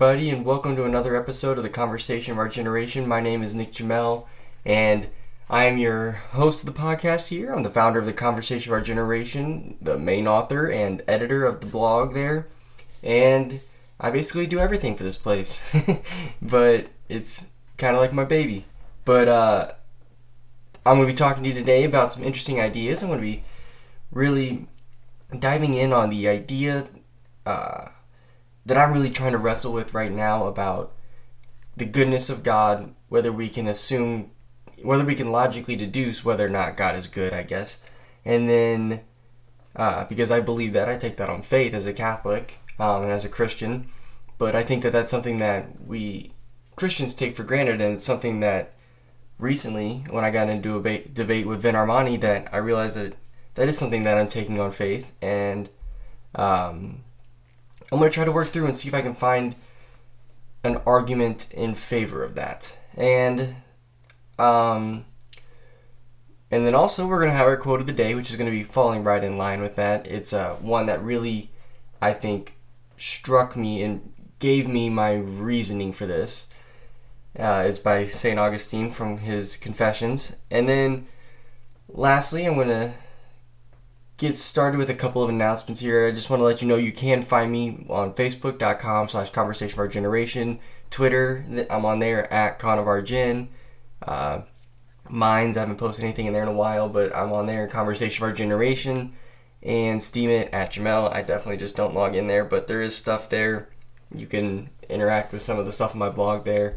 [0.00, 3.08] Everybody, and welcome to another episode of the Conversation of Our Generation.
[3.08, 4.28] My name is Nick Jamel,
[4.64, 5.08] and
[5.50, 7.52] I am your host of the podcast here.
[7.52, 11.60] I'm the founder of the Conversation of Our Generation, the main author and editor of
[11.60, 12.46] the blog there,
[13.02, 13.60] and
[13.98, 15.68] I basically do everything for this place.
[16.40, 18.66] but it's kind of like my baby.
[19.04, 19.72] But uh,
[20.86, 23.02] I'm going to be talking to you today about some interesting ideas.
[23.02, 23.42] I'm going to be
[24.12, 24.68] really
[25.36, 26.86] diving in on the idea.
[27.44, 27.88] Uh,
[28.68, 30.94] that I'm really trying to wrestle with right now about
[31.76, 34.30] the goodness of God, whether we can assume,
[34.82, 37.82] whether we can logically deduce whether or not God is good, I guess.
[38.26, 39.00] And then,
[39.74, 43.12] uh, because I believe that, I take that on faith as a Catholic um, and
[43.12, 43.88] as a Christian.
[44.36, 46.32] But I think that that's something that we
[46.76, 48.74] Christians take for granted, and it's something that
[49.38, 53.14] recently, when I got into a ba- debate with Vin Armani, that I realized that
[53.54, 55.70] that is something that I'm taking on faith, and
[56.34, 57.02] um,
[57.90, 59.54] I'm going to try to work through and see if I can find
[60.64, 62.78] an argument in favor of that.
[62.96, 63.56] And
[64.38, 65.04] um
[66.50, 68.50] and then also we're going to have our quote of the day, which is going
[68.50, 70.06] to be falling right in line with that.
[70.06, 71.50] It's uh, one that really
[72.00, 72.56] I think
[72.96, 76.48] struck me and gave me my reasoning for this.
[77.38, 78.38] Uh, it's by St.
[78.38, 80.36] Augustine from his Confessions.
[80.50, 81.04] And then
[81.88, 82.92] lastly, I'm going to
[84.18, 86.06] get started with a couple of announcements here.
[86.06, 89.74] I just want to let you know you can find me on facebook.com slash conversation
[89.74, 90.58] of our generation,
[90.90, 93.48] Twitter, I'm on there at con of our gen.
[94.02, 94.40] Uh,
[95.08, 98.22] Minds, I haven't posted anything in there in a while, but I'm on there, conversation
[98.22, 99.14] of our generation,
[99.62, 101.12] and Steemit at Jamel.
[101.12, 103.70] I definitely just don't log in there, but there is stuff there.
[104.14, 106.76] You can interact with some of the stuff on my blog there.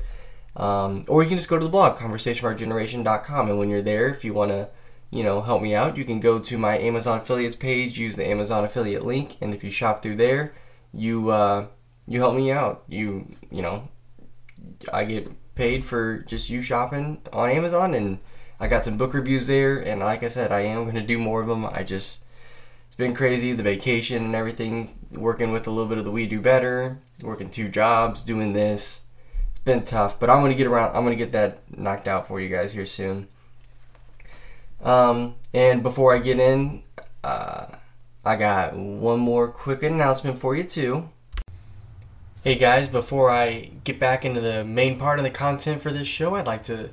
[0.56, 4.24] Um, or you can just go to the blog, conversationofourgeneration.com, and when you're there, if
[4.24, 4.70] you want to
[5.12, 8.26] you know, help me out, you can go to my Amazon affiliates page, use the
[8.26, 10.54] Amazon affiliate link, and if you shop through there,
[10.94, 11.68] you uh,
[12.08, 12.84] you help me out.
[12.88, 13.90] You you know,
[14.92, 18.20] I get paid for just you shopping on Amazon, and
[18.60, 19.80] I got some book reviews there.
[19.80, 21.66] And like I said, I am gonna do more of them.
[21.66, 22.24] I just
[22.88, 24.98] it's been crazy, the vacation and everything.
[25.12, 29.04] Working with a little bit of the We Do Better, working two jobs, doing this.
[29.50, 30.96] It's been tough, but I'm gonna get around.
[30.96, 33.28] I'm gonna get that knocked out for you guys here soon.
[34.84, 36.84] Um, and before I get in,
[37.24, 37.68] uh,
[38.26, 41.10] I got one more quick announcement for you too.
[42.44, 46.08] Hey guys, before I get back into the main part of the content for this
[46.08, 46.90] show, I'd like to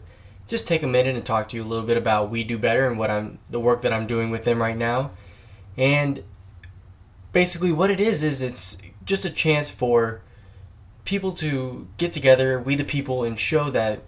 [0.46, 2.86] just take a minute and talk to you a little bit about We Do Better
[2.86, 5.12] and what I'm the work that I'm doing with them right now.
[5.76, 6.22] And
[7.32, 10.20] basically what it is is it's just a chance for
[11.06, 14.02] people to get together, we the people and show that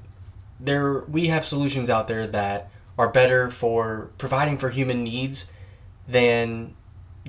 [0.58, 2.70] there we have solutions out there that
[3.00, 5.50] are better for providing for human needs
[6.06, 6.74] than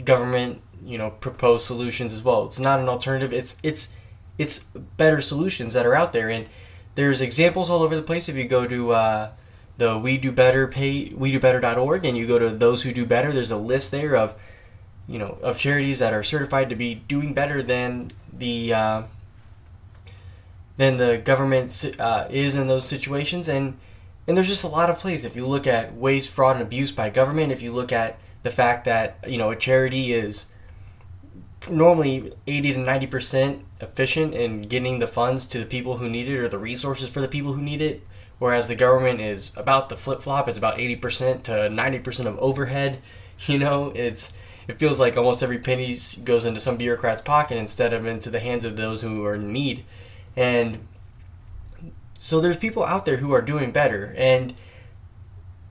[0.03, 2.45] government, you know, proposed solutions as well.
[2.45, 3.31] It's not an alternative.
[3.31, 3.95] It's it's
[4.37, 4.65] it's
[4.97, 6.47] better solutions that are out there, and
[6.95, 8.27] there's examples all over the place.
[8.27, 9.33] If you go to uh,
[9.77, 13.05] the We Do Better pay we do better.org and you go to those who do
[13.05, 14.35] better, there's a list there of
[15.07, 19.03] you know of charities that are certified to be doing better than the uh,
[20.75, 23.77] than the government uh, is in those situations, and
[24.27, 25.25] and there's just a lot of plays.
[25.25, 28.49] If you look at waste, fraud, and abuse by government, if you look at the
[28.49, 30.53] fact that you know a charity is
[31.69, 36.27] normally 80 to 90 percent efficient in getting the funds to the people who need
[36.27, 38.05] it or the resources for the people who need it,
[38.39, 40.47] whereas the government is about the flip flop.
[40.47, 42.99] It's about 80 percent to 90 percent of overhead.
[43.47, 44.37] You know, it's
[44.67, 48.39] it feels like almost every penny goes into some bureaucrat's pocket instead of into the
[48.39, 49.83] hands of those who are in need.
[50.35, 50.87] And
[52.23, 54.53] so there's people out there who are doing better, and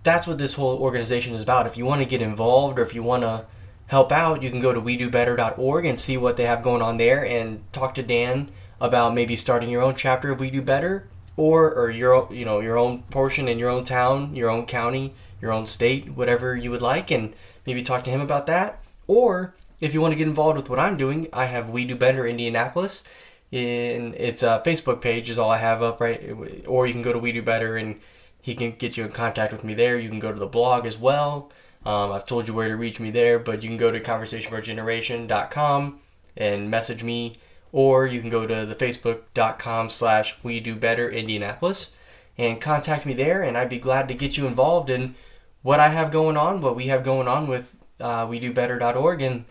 [0.03, 1.69] that's what this whole organization is about.
[1.69, 3.47] If you want to get involved or if you want to
[3.87, 7.25] help out, you can go to wedobetter.org and see what they have going on there,
[7.25, 11.73] and talk to Dan about maybe starting your own chapter of We Do Better, or
[11.73, 15.53] or your you know your own portion in your own town, your own county, your
[15.53, 17.33] own state, whatever you would like, and
[17.65, 18.83] maybe talk to him about that.
[19.07, 21.95] Or if you want to get involved with what I'm doing, I have We Do
[21.95, 23.05] Better Indianapolis
[23.50, 26.20] in its uh, Facebook page is all I have up right,
[26.67, 28.00] or you can go to We Do Better and
[28.41, 29.99] he can get you in contact with me there.
[29.99, 31.50] You can go to the blog as well.
[31.85, 36.00] Um, I've told you where to reach me there, but you can go to conversationforgeneration.com
[36.37, 37.37] and message me,
[37.73, 41.97] or you can go to the facebook.com slash We Do Better Indianapolis
[42.38, 45.14] and contact me there, and I'd be glad to get you involved in
[45.62, 49.44] what I have going on, what we have going on with uh, WeDoBetter.org, and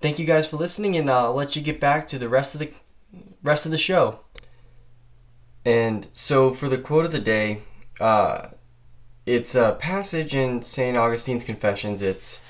[0.00, 2.60] thank you guys for listening, and I'll let you get back to the rest of
[2.60, 2.70] the
[3.42, 4.20] rest of the show.
[5.64, 7.62] And so, for the quote of the day,
[8.00, 8.48] uh,
[9.24, 12.02] it's a passage in Saint Augustine's Confessions.
[12.02, 12.40] It's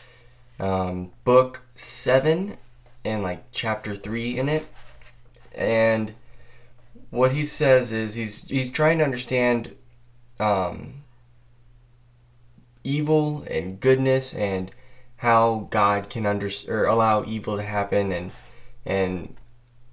[0.60, 2.56] um, book seven
[3.04, 4.68] and like chapter three in it,
[5.54, 6.14] and
[7.10, 9.74] what he says is he's he's trying to understand
[10.38, 11.04] um,
[12.84, 14.70] evil and goodness and
[15.18, 18.30] how God can under or allow evil to happen and
[18.84, 19.34] and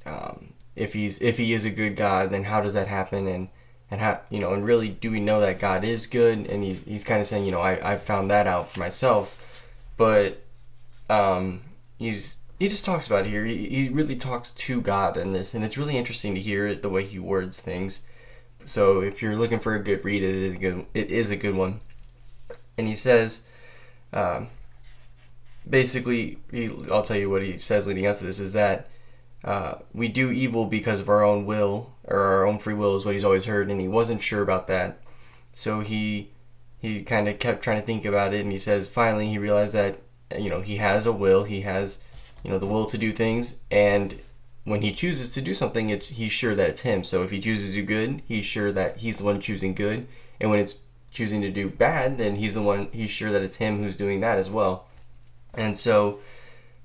[0.06, 3.50] um, if he's if he is a good God, then how does that happen and
[3.90, 6.46] and how you know and really do we know that God is good?
[6.48, 9.66] And he, he's kind of saying you know I I found that out for myself,
[9.98, 10.42] but
[11.10, 11.62] um,
[11.98, 13.46] he's he just talks about here.
[13.46, 16.82] He, he really talks to God in this, and it's really interesting to hear it
[16.82, 18.06] the way he words things.
[18.66, 21.36] So if you're looking for a good read, it is a good it is a
[21.36, 21.82] good one.
[22.78, 23.46] And he says,
[24.12, 24.48] um,
[25.70, 28.90] basically, he, I'll tell you what he says leading up to this is that
[29.44, 33.06] uh, we do evil because of our own will or our own free will is
[33.06, 35.00] what he's always heard, and he wasn't sure about that.
[35.54, 36.30] So he
[36.80, 39.74] he kind of kept trying to think about it, and he says finally he realized
[39.74, 40.00] that
[40.38, 42.02] you know he has a will, he has
[42.44, 44.20] you know the will to do things, and
[44.66, 47.04] when he chooses to do something, it's he's sure that it's him.
[47.04, 50.08] So if he chooses to do good, he's sure that he's the one choosing good,
[50.40, 50.80] and when it's
[51.12, 54.22] choosing to do bad, then he's the one he's sure that it's him who's doing
[54.22, 54.88] that as well.
[55.54, 56.20] And so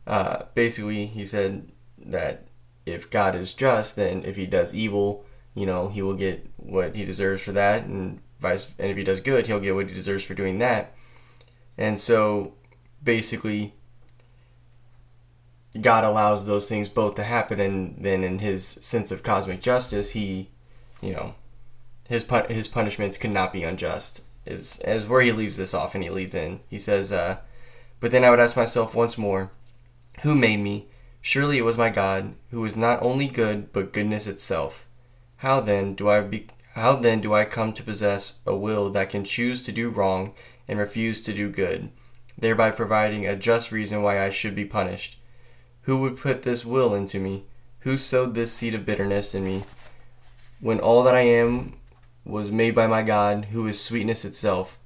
[0.07, 2.47] uh, basically, he said that
[2.87, 5.25] if God is just, then if he does evil,
[5.55, 8.73] you know, he will get what he deserves for that, and vice.
[8.79, 10.95] And if he does good, he'll get what he deserves for doing that.
[11.77, 12.55] And so,
[13.03, 13.75] basically,
[15.81, 20.11] God allows those things both to happen, and then in his sense of cosmic justice,
[20.11, 20.49] he,
[21.01, 21.35] you know,
[22.09, 24.23] his pun- his punishments could not be unjust.
[24.47, 26.61] Is as where he leaves this off, and he leads in.
[26.69, 27.39] He says, uh,
[28.01, 29.51] "But then I would ask myself once more,
[30.23, 30.89] who made me?
[31.21, 34.87] Surely it was my God, who is not only good but goodness itself.
[35.39, 39.11] How then do I be, how then do I come to possess a will that
[39.11, 40.35] can choose to do wrong
[40.67, 41.91] and refuse to do good,
[42.37, 45.21] thereby providing a just reason why I should be punished?
[45.83, 47.45] Who would put this will into me?
[47.81, 49.65] Who sowed this seed of bitterness in me?
[50.61, 51.79] When all that I am
[52.25, 54.79] was made by my God, who is sweetness itself.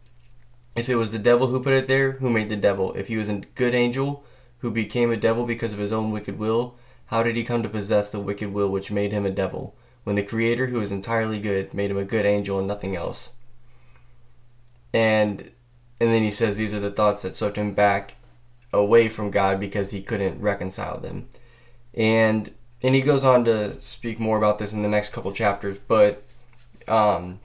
[0.74, 2.92] If it was the devil who put it there, who made the devil?
[2.94, 4.24] If he was a good angel,
[4.58, 6.76] who became a devil because of his own wicked will,
[7.06, 9.74] how did he come to possess the wicked will which made him a devil,
[10.04, 13.34] when the Creator, who is entirely good, made him a good angel and nothing else?
[14.94, 15.50] And
[16.00, 18.16] and then he says these are the thoughts that swept him back
[18.72, 21.28] away from God because he couldn't reconcile them.
[21.94, 22.52] And
[22.82, 26.22] and he goes on to speak more about this in the next couple chapters, but
[26.88, 27.40] um,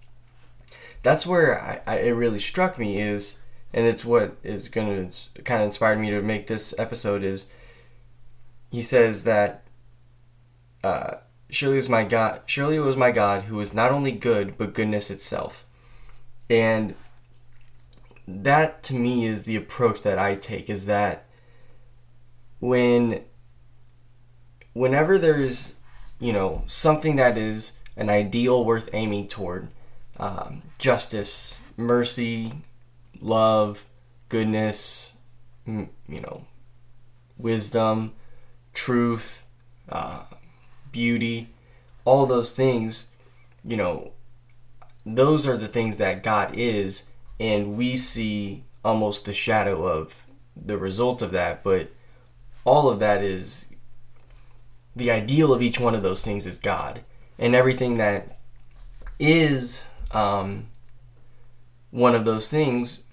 [1.04, 5.42] that's where I, I, it really struck me is and it's what is going to
[5.44, 7.48] kind of inspire me to make this episode is
[8.72, 9.64] he says that
[10.84, 11.18] uh,
[11.50, 15.10] surely was my God surely was my God who was not only good but goodness
[15.10, 15.66] itself.
[16.50, 16.96] And
[18.28, 21.26] that to me is the approach that I take is that
[22.60, 23.24] when
[24.74, 25.76] whenever there's
[26.20, 29.70] you know something that is an ideal worth aiming toward
[30.20, 32.54] um, justice mercy
[33.20, 33.86] love,
[34.30, 35.18] goodness,
[35.66, 36.46] you know,
[37.38, 38.14] wisdom,
[38.74, 39.46] truth,
[39.90, 40.24] uh,
[40.92, 41.50] beauty,
[42.06, 43.12] all those things,
[43.64, 44.12] you know,
[45.06, 50.26] those are the things that God is, and we see almost the shadow of
[50.56, 51.92] the result of that, but
[52.66, 53.74] all of that is
[54.96, 57.02] the ideal of each one of those things is God,
[57.38, 58.40] and everything that
[59.20, 60.68] is um,
[61.92, 63.06] one of those things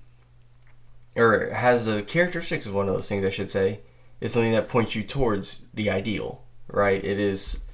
[1.17, 3.81] or has the characteristics of one of those things, I should say,
[4.21, 7.05] is something that points you towards the ideal, right?
[7.05, 7.67] It is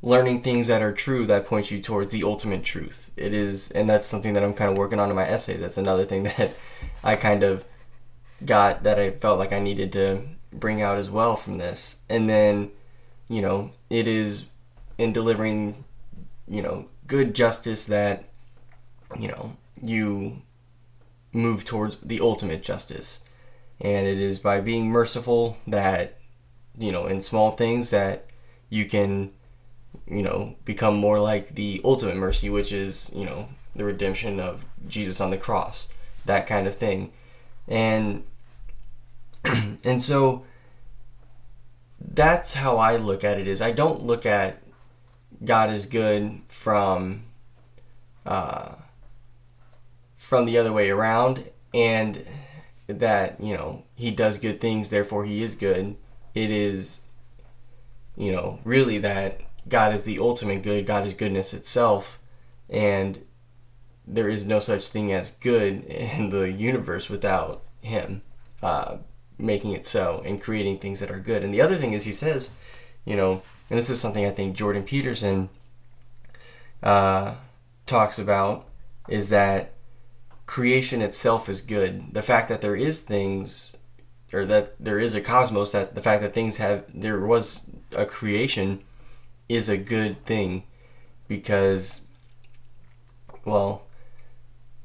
[0.00, 3.12] learning things that are true that points you towards the ultimate truth.
[3.16, 5.56] It is, and that's something that I'm kind of working on in my essay.
[5.56, 6.54] That's another thing that
[7.04, 7.64] I kind of
[8.44, 11.98] got that I felt like I needed to bring out as well from this.
[12.10, 12.72] And then,
[13.28, 14.50] you know, it is
[14.98, 15.84] in delivering,
[16.48, 18.24] you know, good justice that,
[19.18, 20.42] you know, you
[21.32, 23.24] move towards the ultimate justice.
[23.80, 26.18] And it is by being merciful that,
[26.78, 28.26] you know, in small things that
[28.68, 29.32] you can,
[30.06, 34.64] you know, become more like the ultimate mercy, which is, you know, the redemption of
[34.86, 35.92] Jesus on the cross,
[36.24, 37.12] that kind of thing.
[37.66, 38.24] And
[39.44, 40.44] and so
[42.00, 44.62] that's how I look at it is I don't look at
[45.44, 47.24] God is good from
[48.24, 48.74] uh,
[50.22, 52.24] from the other way around and
[52.86, 55.96] that you know he does good things therefore he is good.
[56.34, 57.02] It is
[58.16, 62.20] you know really that god is the ultimate good god is goodness itself
[62.68, 63.24] and
[64.06, 65.84] there is no such thing as good
[66.18, 68.22] in the universe without him
[68.62, 68.96] uh,
[69.38, 71.42] making it so and creating things that are good.
[71.42, 72.50] And the other thing is he says
[73.04, 75.48] you know, and this is something I think Jordan Peterson
[76.80, 77.34] uh,
[77.86, 78.68] talks about
[79.08, 79.72] is that
[80.52, 82.12] creation itself is good.
[82.12, 83.74] The fact that there is things,
[84.34, 88.04] or that there is a cosmos, that the fact that things have, there was a
[88.04, 88.82] creation,
[89.48, 90.64] is a good thing,
[91.26, 92.06] because,
[93.46, 93.84] well,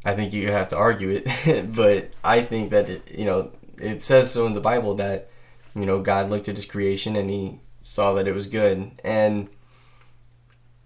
[0.05, 4.01] I think you have to argue it, but I think that it, you know it
[4.01, 5.29] says so in the Bible that
[5.75, 9.49] you know God looked at His creation and He saw that it was good, and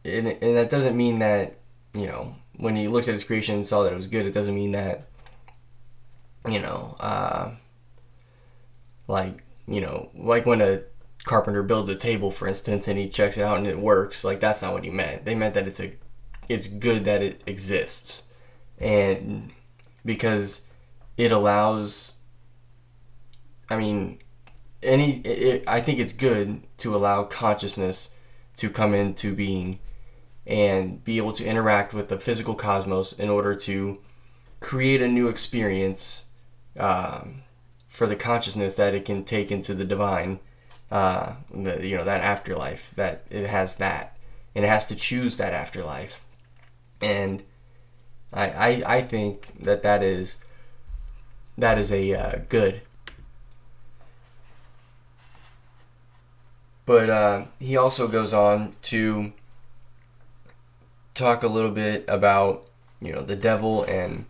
[0.03, 1.59] and, and that doesn't mean that
[1.93, 4.33] you know when He looks at His creation and saw that it was good, it
[4.33, 5.07] doesn't mean that
[6.49, 7.51] you know uh,
[9.07, 10.81] like you know like when a
[11.23, 14.39] carpenter builds a table for instance and he checks it out and it works like
[14.39, 15.25] that's not what he meant.
[15.25, 15.93] They meant that it's a
[16.49, 18.31] it's good that it exists.
[18.79, 19.51] And
[20.03, 20.65] because
[21.17, 22.15] it allows
[23.69, 24.17] i mean
[24.81, 28.15] any it, i think it's good to allow consciousness
[28.55, 29.79] to come into being
[30.45, 33.99] and be able to interact with the physical cosmos in order to
[34.59, 36.25] create a new experience
[36.77, 37.41] um,
[37.87, 40.39] for the consciousness that it can take into the divine
[40.91, 44.17] uh, the, you know that afterlife that it has that
[44.55, 46.21] and it has to choose that afterlife
[47.01, 47.43] and
[48.33, 50.37] I, I, I think that that is
[51.57, 52.81] that is a uh, good.
[56.85, 59.33] But uh, he also goes on to
[61.13, 62.65] talk a little bit about
[63.01, 64.25] you know the devil and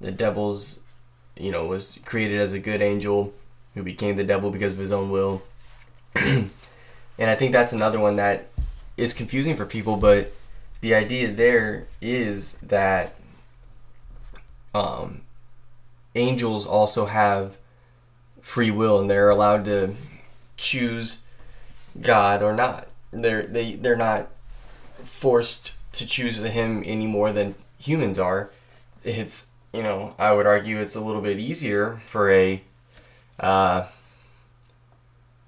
[0.00, 0.80] the devil's
[1.36, 3.32] you know was created as a good angel
[3.74, 5.42] who became the devil because of his own will.
[6.14, 6.50] and
[7.18, 8.48] I think that's another one that
[8.96, 10.32] is confusing for people, but
[10.80, 13.14] the idea there is that
[14.74, 15.22] um,
[16.14, 17.56] angels also have
[18.40, 19.94] free will and they're allowed to
[20.56, 21.22] choose
[22.00, 22.88] God or not.
[23.10, 24.28] They're they they're not
[25.04, 28.50] forced to choose him any more than humans are.
[29.04, 32.62] It's you know I would argue it's a little bit easier for a
[33.38, 33.86] uh,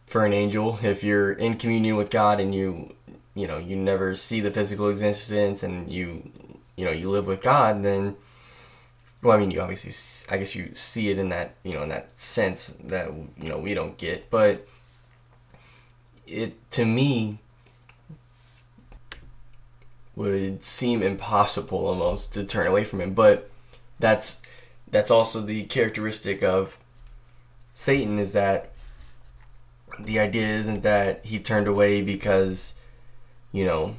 [0.07, 2.95] for an angel if you're in communion with God and you
[3.35, 6.31] you know you never see the physical existence and you
[6.77, 8.17] you know you live with God then
[9.23, 9.93] well, I mean, you obviously,
[10.35, 13.09] I guess you see it in that, you know, in that sense that
[13.41, 14.67] you know we don't get, but
[16.27, 17.39] it to me
[20.15, 23.15] would seem impossible almost to turn away from him.
[23.15, 23.51] But
[23.99, 24.43] that's
[24.91, 26.79] that's also the characteristic of
[27.75, 28.73] Satan is that
[29.99, 32.75] the idea isn't that he turned away because
[33.53, 33.97] you know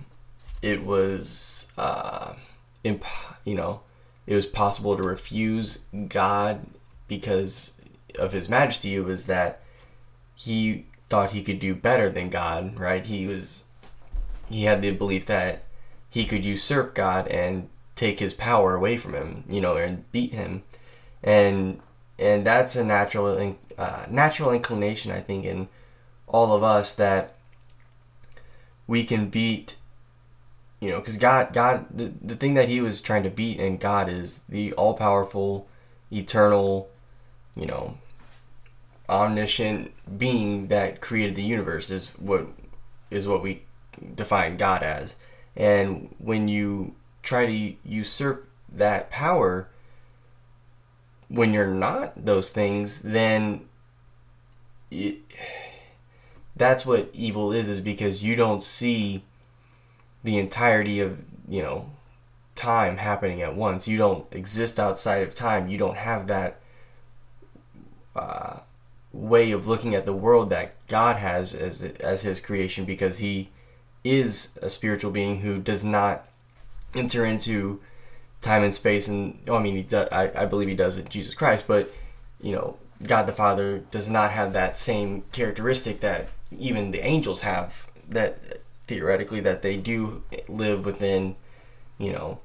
[0.61, 2.33] it was uh,
[2.83, 3.05] imp-
[3.43, 3.81] you know
[4.27, 6.65] it was possible to refuse God
[7.07, 7.73] because
[8.17, 8.95] of his majesty.
[8.95, 9.61] It was that
[10.35, 13.05] he thought he could do better than God, right?
[13.05, 13.63] He was
[14.49, 15.63] he had the belief that
[16.13, 20.31] he could usurp God and take his power away from him, you know, and beat
[20.31, 20.61] him.
[21.23, 21.79] And
[22.19, 25.69] and that's a natural uh, natural inclination I think in
[26.27, 27.33] all of us that
[28.85, 29.77] we can beat
[30.79, 33.77] you know because god god the, the thing that he was trying to beat in
[33.77, 35.67] god is the all-powerful
[36.11, 36.89] eternal
[37.55, 37.97] you know
[39.09, 42.47] omniscient being that created the universe is what
[43.09, 43.63] is what we
[44.15, 45.15] define god as
[45.55, 49.69] and when you try to usurp that power
[51.27, 53.67] when you're not those things then
[54.91, 55.17] it,
[56.55, 59.23] that's what evil is is because you don't see
[60.23, 61.89] the entirety of you know
[62.55, 63.87] time happening at once.
[63.87, 65.67] You don't exist outside of time.
[65.67, 66.59] You don't have that
[68.15, 68.59] uh,
[69.11, 73.49] way of looking at the world that God has as as His creation, because He
[74.03, 76.27] is a spiritual being who does not
[76.93, 77.79] enter into
[78.41, 79.07] time and space.
[79.07, 81.91] And oh, I mean, he does, I I believe He does it, Jesus Christ, but
[82.41, 87.41] you know, God the Father does not have that same characteristic that even the angels
[87.41, 87.87] have.
[88.07, 91.37] That theoretically that they do live within,
[91.97, 92.39] you know,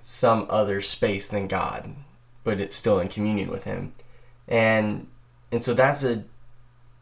[0.00, 1.94] some other space than God,
[2.42, 3.92] but it's still in communion with Him,
[4.48, 5.06] and
[5.52, 6.24] and so that's a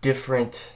[0.00, 0.72] different.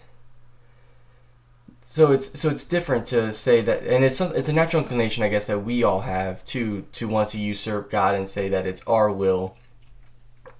[1.90, 5.28] So it's so it's different to say that, and it's it's a natural inclination, I
[5.28, 8.80] guess, that we all have to to want to usurp God and say that it's
[8.86, 9.56] our will,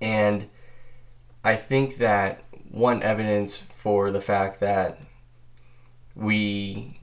[0.03, 0.49] and
[1.45, 4.99] I think that one evidence for the fact that
[6.17, 6.99] we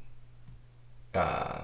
[1.15, 1.61] uh,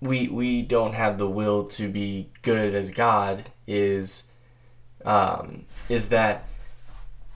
[0.00, 4.32] we we don't have the will to be good as God is
[5.04, 6.46] um, is that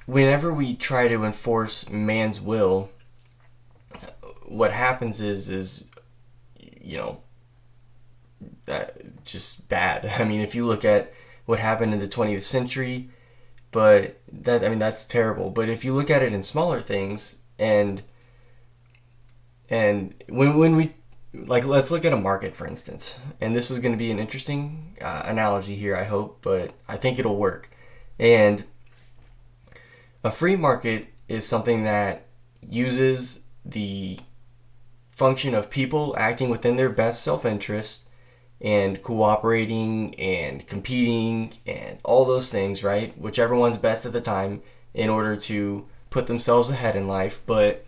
[0.06, 2.90] whenever we try to enforce man's will,
[4.46, 5.90] what happens is is
[6.80, 7.20] you know
[8.68, 8.84] uh,
[9.24, 10.06] just bad.
[10.18, 11.12] I mean, if you look at
[11.46, 13.10] what happened in the 20th century,
[13.70, 15.50] but that I mean that's terrible.
[15.50, 18.02] But if you look at it in smaller things and
[19.70, 20.94] and when when we
[21.34, 24.18] like let's look at a market for instance, and this is going to be an
[24.18, 27.70] interesting uh, analogy here, I hope, but I think it'll work.
[28.18, 28.64] And
[30.24, 32.26] a free market is something that
[32.60, 34.18] uses the
[35.10, 38.08] function of people acting within their best self-interest
[38.60, 43.16] and cooperating and competing and all those things, right?
[43.18, 44.62] Whichever one's best at the time
[44.94, 47.84] in order to put themselves ahead in life, but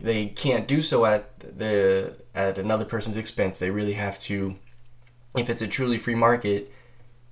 [0.00, 3.58] they can't do so at the at another person's expense.
[3.58, 4.56] They really have to
[5.36, 6.72] if it's a truly free market,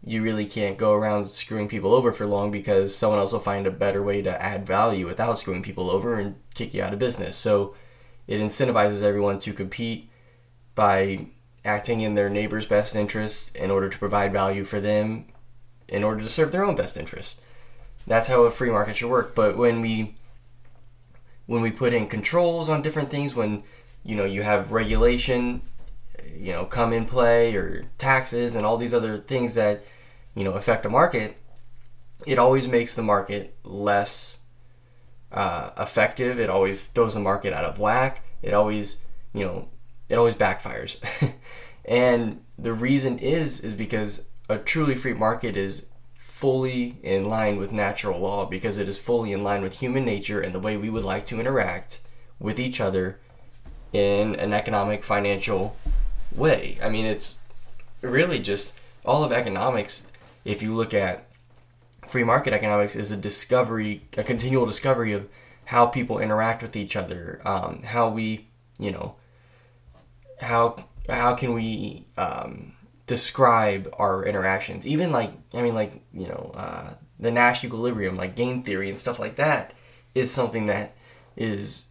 [0.06, 3.66] you really can't go around screwing people over for long because someone else will find
[3.66, 6.98] a better way to add value without screwing people over and kick you out of
[6.98, 7.36] business.
[7.36, 7.74] So
[8.26, 10.10] it incentivizes everyone to compete
[10.74, 11.28] by
[11.64, 15.26] acting in their neighbor's best interest in order to provide value for them
[15.88, 17.40] in order to serve their own best interest.
[18.06, 19.34] That's how a free market should work.
[19.34, 20.16] But when we
[21.46, 23.62] when we put in controls on different things, when
[24.02, 25.62] you know you have regulation,
[26.36, 29.84] you know, come in play or taxes and all these other things that
[30.34, 31.36] you know affect a market,
[32.26, 34.40] it always makes the market less
[35.32, 36.38] uh, effective.
[36.38, 38.24] It always throws the market out of whack.
[38.42, 39.68] It always you know
[40.08, 41.02] it always backfires.
[41.84, 45.86] and the reason is is because a truly free market is
[46.16, 50.40] fully in line with natural law because it is fully in line with human nature
[50.40, 52.00] and the way we would like to interact
[52.38, 53.18] with each other
[53.92, 55.76] in an economic financial
[56.34, 56.78] way.
[56.82, 57.42] I mean, it's
[58.00, 60.08] really just all of economics
[60.44, 61.26] if you look at
[62.06, 65.28] free market economics is a discovery, a continual discovery of
[65.66, 68.46] how people interact with each other, um, how we,
[68.78, 69.16] you know,
[70.40, 72.72] how how can we um,
[73.06, 74.86] describe our interactions?
[74.86, 78.98] Even like I mean, like you know, uh, the Nash equilibrium, like game theory and
[78.98, 79.72] stuff like that,
[80.14, 80.94] is something that
[81.36, 81.86] is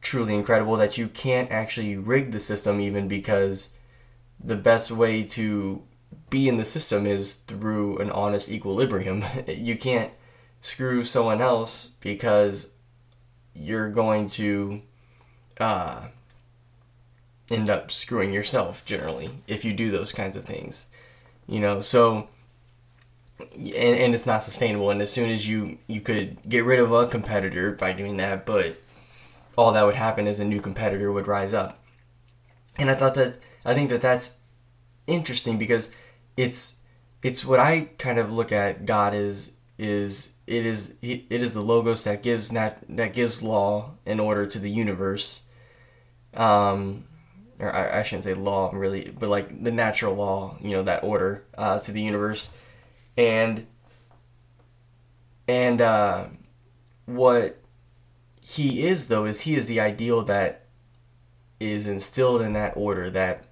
[0.00, 3.74] truly incredible that you can't actually rig the system even because
[4.42, 5.82] the best way to
[6.30, 9.24] be in the system is through an honest equilibrium.
[9.46, 10.12] you can't
[10.60, 12.72] screw someone else because
[13.54, 14.82] you're going to
[15.58, 16.02] uh,
[17.50, 20.86] end up screwing yourself generally if you do those kinds of things.
[21.46, 22.28] You know, so
[23.40, 26.92] and, and it's not sustainable and as soon as you you could get rid of
[26.92, 28.76] a competitor by doing that, but
[29.56, 31.82] all that would happen is a new competitor would rise up.
[32.78, 34.38] And I thought that I think that that's
[35.06, 35.94] interesting because
[36.36, 36.80] it's
[37.22, 41.60] it's what I kind of look at God is is it is it is the
[41.60, 45.44] logos that gives nat, that gives law and order to the universe.
[46.34, 47.04] Um,
[47.58, 51.04] or I, I shouldn't say law really, but like the natural law, you know, that
[51.04, 52.56] order uh, to the universe,
[53.16, 53.66] and
[55.46, 56.26] and uh,
[57.06, 57.59] what
[58.42, 60.66] he is though is he is the ideal that
[61.58, 63.44] is instilled in that order that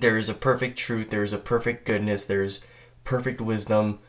[0.00, 2.66] there is a perfect truth, there is a perfect goodness, there's
[3.04, 4.00] perfect wisdom,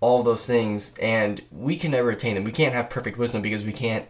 [0.00, 2.44] all those things, and we can never attain them.
[2.44, 4.06] We can't have perfect wisdom because we can't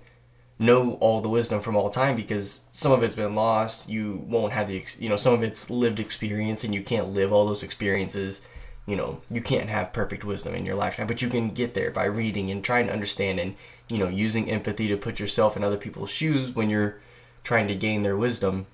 [0.59, 3.88] know all the wisdom from all time because some of it's been lost.
[3.88, 7.33] You won't have the, you know, some of it's lived experience and you can't live
[7.33, 8.46] all those experiences.
[8.87, 11.90] You know, you can't have perfect wisdom in your lifetime, but you can get there
[11.90, 13.57] by reading and trying to understand and,
[13.88, 17.01] you know, using empathy to put yourself in other people's shoes when you're
[17.42, 18.66] trying to gain their wisdom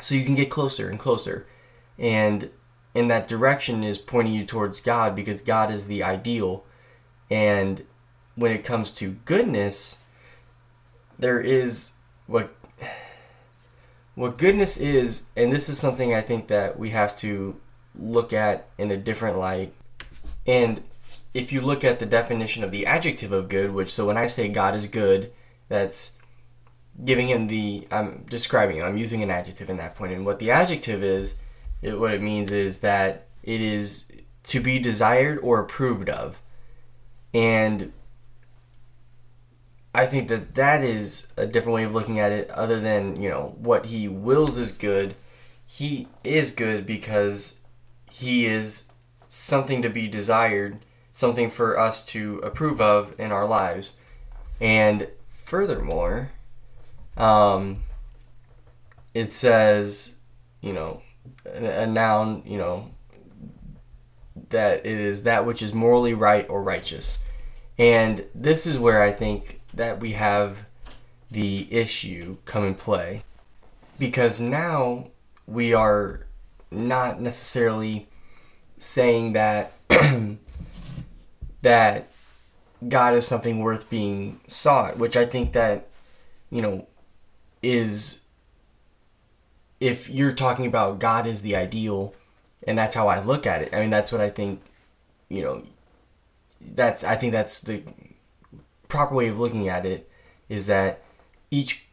[0.00, 1.46] so you can get closer and closer.
[1.98, 2.50] And
[2.94, 6.64] in that direction is pointing you towards God because God is the ideal.
[7.30, 7.84] And
[8.34, 9.98] when it comes to goodness,
[11.18, 11.94] there is
[12.26, 12.54] what
[14.14, 17.60] what goodness is, and this is something I think that we have to
[17.94, 19.74] look at in a different light.
[20.46, 20.82] And
[21.36, 24.26] if you look at the definition of the adjective of good, which so when I
[24.26, 25.32] say God is good,
[25.68, 26.18] that's
[27.04, 28.86] giving him the I'm describing him.
[28.86, 30.12] I'm using an adjective in that point.
[30.12, 31.42] And what the adjective is,
[31.82, 34.10] it, what it means is that it is
[34.44, 36.40] to be desired or approved of.
[37.34, 37.92] And
[39.94, 43.28] I think that that is a different way of looking at it, other than, you
[43.28, 45.14] know, what he wills is good.
[45.66, 47.60] He is good because
[48.10, 48.88] he is
[49.28, 50.78] something to be desired,
[51.16, 53.96] something for us to approve of in our lives.
[54.60, 56.32] And furthermore,
[57.16, 57.84] um,
[59.14, 60.18] it says,
[60.60, 61.00] you know,
[61.46, 62.90] a, a noun, you know,
[64.50, 67.24] that it is that which is morally right or righteous.
[67.78, 70.66] And this is where I think that we have
[71.30, 73.24] the issue come in play.
[73.98, 75.06] Because now
[75.46, 76.26] we are
[76.70, 78.06] not necessarily
[78.76, 79.72] saying that
[81.66, 82.08] that
[82.86, 85.88] God is something worth being sought, which I think that
[86.48, 86.86] you know
[87.60, 88.26] is
[89.80, 92.14] if you're talking about God is the ideal
[92.68, 93.74] and that's how I look at it.
[93.74, 94.62] I mean that's what I think
[95.28, 95.64] you know
[96.60, 97.82] that's I think that's the
[98.86, 100.08] proper way of looking at it
[100.48, 101.02] is that
[101.50, 101.86] each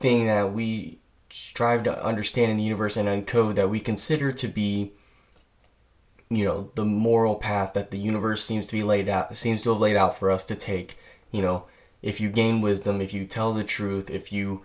[0.00, 4.48] thing that we strive to understand in the universe and uncode that we consider to
[4.48, 4.92] be
[6.30, 9.70] you know the moral path that the universe seems to be laid out seems to
[9.70, 10.98] have laid out for us to take
[11.30, 11.64] you know
[12.02, 14.64] if you gain wisdom if you tell the truth if you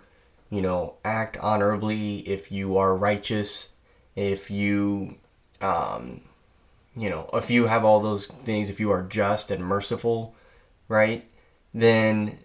[0.50, 3.74] you know act honorably if you are righteous
[4.14, 5.16] if you
[5.60, 6.20] um
[6.94, 10.34] you know if you have all those things if you are just and merciful
[10.88, 11.24] right
[11.72, 12.38] then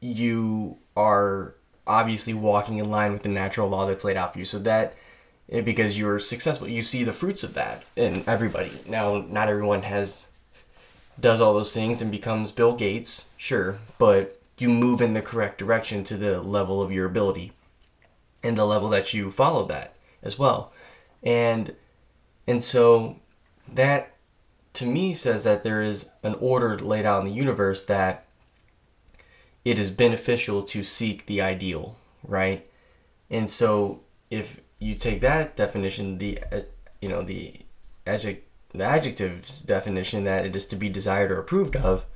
[0.00, 1.54] you are
[1.86, 4.44] obviously walking in line with the natural law that's laid out for you.
[4.44, 4.94] So that
[5.50, 8.72] Eh, because you're successful, you see the fruits of that in everybody.
[8.88, 10.28] Now, not everyone has
[11.18, 15.58] does all those things and becomes Bill Gates, sure, but you move in the correct
[15.58, 17.52] direction to the level of your ability
[18.42, 20.72] and the level that you follow that as well.
[21.22, 21.74] And
[22.46, 23.16] and so
[23.66, 24.14] that
[24.74, 28.26] to me says that there is an order laid out in the universe that
[29.64, 32.66] it is beneficial to seek the ideal, right?
[33.28, 36.60] And so if you take that definition, the uh,
[37.00, 37.60] you know the
[38.06, 42.06] adject the adjective's definition that it is to be desired or approved of,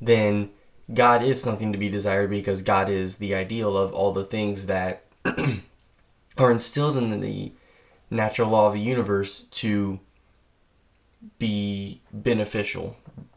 [0.00, 0.50] then
[0.92, 4.66] God is something to be desired because God is the ideal of all the things
[4.66, 5.04] that
[6.38, 7.52] are instilled in the
[8.08, 9.98] natural law of the universe to
[11.38, 12.96] be beneficial,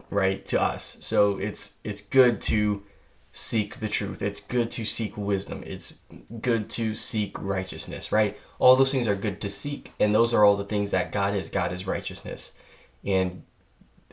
[0.09, 0.97] right, to us.
[1.01, 2.83] So it's it's good to
[3.31, 4.21] seek the truth.
[4.21, 5.63] It's good to seek wisdom.
[5.65, 5.99] It's
[6.41, 8.37] good to seek righteousness, right?
[8.57, 9.93] All those things are good to seek.
[9.99, 11.49] And those are all the things that God is.
[11.49, 12.57] God is righteousness.
[13.05, 13.43] And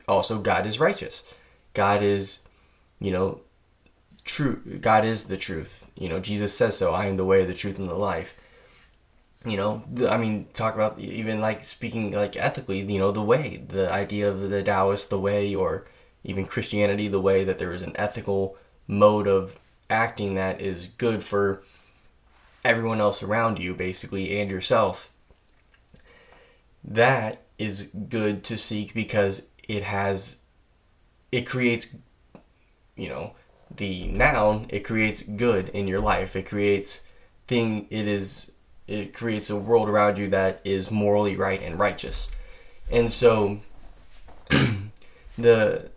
[0.06, 1.32] also, God is righteous.
[1.74, 2.46] God is,
[3.00, 3.40] you know,
[4.24, 4.56] true.
[4.80, 5.90] God is the truth.
[5.96, 6.92] You know, Jesus says so.
[6.92, 8.40] I am the way, the truth, and the life.
[9.44, 13.64] You know, I mean, talk about even like speaking like ethically, you know, the way,
[13.68, 15.86] the idea of the Taoist, the way, or
[16.24, 21.24] even Christianity, the way that there is an ethical mode of acting that is good
[21.24, 21.62] for
[22.64, 25.10] everyone else around you, basically, and yourself.
[26.82, 30.36] That is good to seek because it has,
[31.32, 31.96] it creates,
[32.96, 33.34] you know,
[33.74, 36.36] the noun, it creates good in your life.
[36.36, 37.08] It creates
[37.46, 38.52] thing, it is,
[38.86, 42.30] it creates a world around you that is morally right and righteous.
[42.90, 43.60] And so,
[45.38, 45.90] the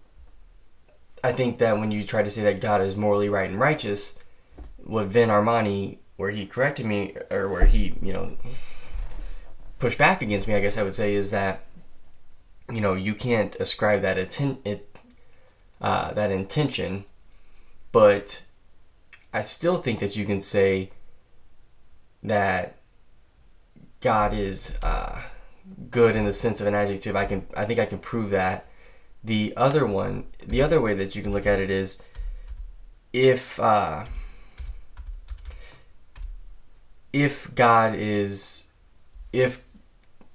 [1.23, 4.19] I think that when you try to say that God is morally right and righteous,
[4.77, 8.37] what Vin Armani, where he corrected me, or where he, you know,
[9.79, 11.65] pushed back against me, I guess I would say, is that,
[12.71, 14.95] you know, you can't ascribe that atten- it,
[15.81, 17.05] uh, that intention,
[17.91, 18.43] but
[19.33, 20.91] I still think that you can say
[22.23, 22.77] that
[24.01, 25.21] God is uh,
[25.89, 27.15] good in the sense of an adjective.
[27.15, 28.68] I can, I think I can prove that
[29.23, 32.01] the other one, the other way that you can look at it is
[33.13, 34.05] if uh,
[37.11, 38.67] if God is
[39.33, 39.61] if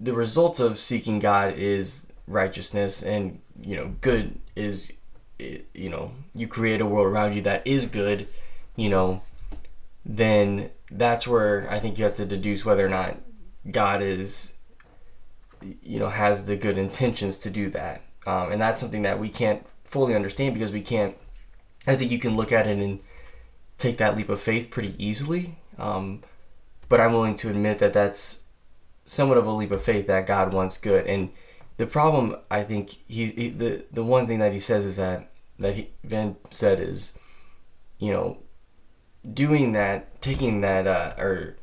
[0.00, 4.92] the result of seeking God is righteousness and you know good is
[5.38, 8.26] you know you create a world around you that is good
[8.76, 9.22] you know
[10.04, 13.16] then that's where I think you have to deduce whether or not
[13.70, 14.52] God is
[15.82, 19.28] you know has the good intentions to do that um, and that's something that we
[19.28, 21.16] can't fully understand because we can't.
[21.86, 23.00] I think you can look at it and
[23.78, 25.56] take that leap of faith pretty easily.
[25.78, 26.22] Um,
[26.88, 28.44] but I'm willing to admit that that's
[29.04, 31.06] somewhat of a leap of faith that God wants good.
[31.06, 31.30] And
[31.76, 35.30] the problem, I think, he, he the the one thing that he says is that
[35.58, 37.18] that he, Van said is,
[37.98, 38.38] you know,
[39.32, 41.56] doing that, taking that, uh, or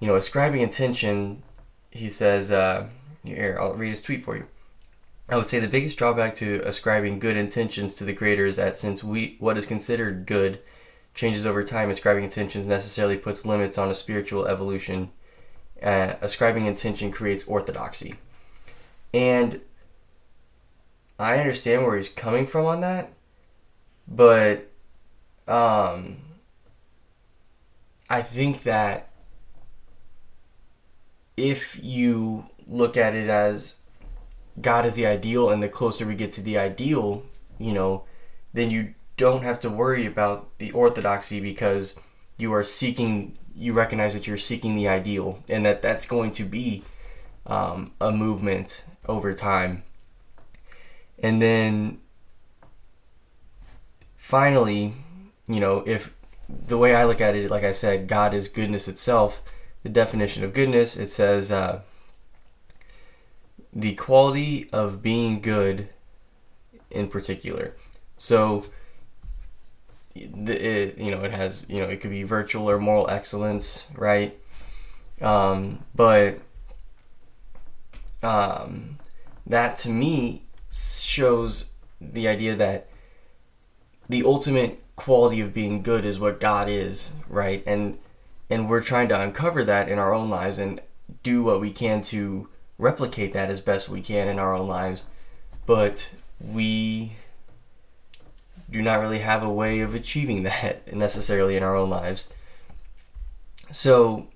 [0.00, 1.42] you know, ascribing intention.
[1.90, 2.88] He says, uh,
[3.24, 4.46] here, I'll read his tweet for you.
[5.28, 8.76] I would say the biggest drawback to ascribing good intentions to the creator is that
[8.76, 10.60] since we what is considered good
[11.14, 15.10] changes over time, ascribing intentions necessarily puts limits on a spiritual evolution.
[15.82, 18.14] Uh, ascribing intention creates orthodoxy.
[19.12, 19.60] And
[21.18, 23.12] I understand where he's coming from on that,
[24.06, 24.70] but
[25.48, 26.18] um,
[28.08, 29.10] I think that
[31.36, 33.80] if you look at it as
[34.60, 37.22] God is the ideal, and the closer we get to the ideal,
[37.58, 38.04] you know,
[38.52, 41.98] then you don't have to worry about the orthodoxy because
[42.38, 46.44] you are seeking you recognize that you're seeking the ideal and that that's going to
[46.44, 46.82] be
[47.46, 49.82] um, a movement over time.
[51.18, 52.00] And then
[54.16, 54.92] finally
[55.46, 56.12] you know if
[56.48, 59.40] the way i look at it like i said god is goodness itself.
[59.82, 61.80] The definition of goodness it says uh,
[63.76, 65.90] the quality of being good
[66.90, 67.76] in particular.
[68.16, 68.64] So
[70.14, 74.36] it, you know it has you know it could be virtual or moral excellence right?
[75.20, 76.40] Um, but
[78.22, 78.98] um,
[79.46, 82.88] that to me shows the idea that
[84.08, 87.62] the ultimate quality of being good is what God is right?
[87.66, 87.98] And
[88.48, 90.80] and we're trying to uncover that in our own lives and
[91.22, 95.08] do what we can to replicate that as best we can in our own lives
[95.66, 97.16] but we
[98.70, 102.32] do not really have a way of achieving that necessarily in our own lives.
[103.70, 104.28] So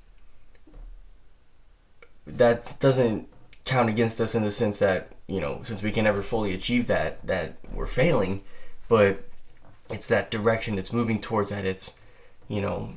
[2.26, 3.29] that doesn't
[3.64, 6.87] count against us in the sense that, you know, since we can never fully achieve
[6.88, 8.42] that, that we're failing,
[8.88, 9.29] but
[9.88, 12.00] it's that direction it's moving towards that it's,
[12.48, 12.94] you know,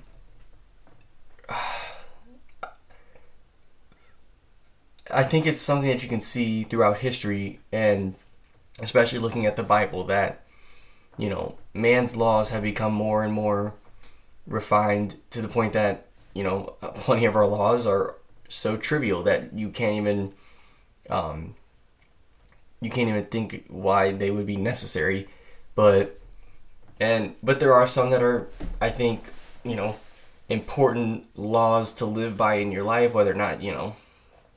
[5.13, 8.15] I think it's something that you can see throughout history and
[8.81, 10.43] especially looking at the Bible that
[11.17, 13.73] you know, man's laws have become more and more
[14.47, 18.15] refined to the point that, you know, plenty of our laws are
[18.49, 20.33] so trivial that you can't even
[21.09, 21.55] um,
[22.81, 25.27] you can't even think why they would be necessary.
[25.75, 26.19] But
[26.99, 28.47] and but there are some that are
[28.81, 29.29] I think,
[29.63, 29.97] you know,
[30.49, 33.95] important laws to live by in your life, whether or not, you know,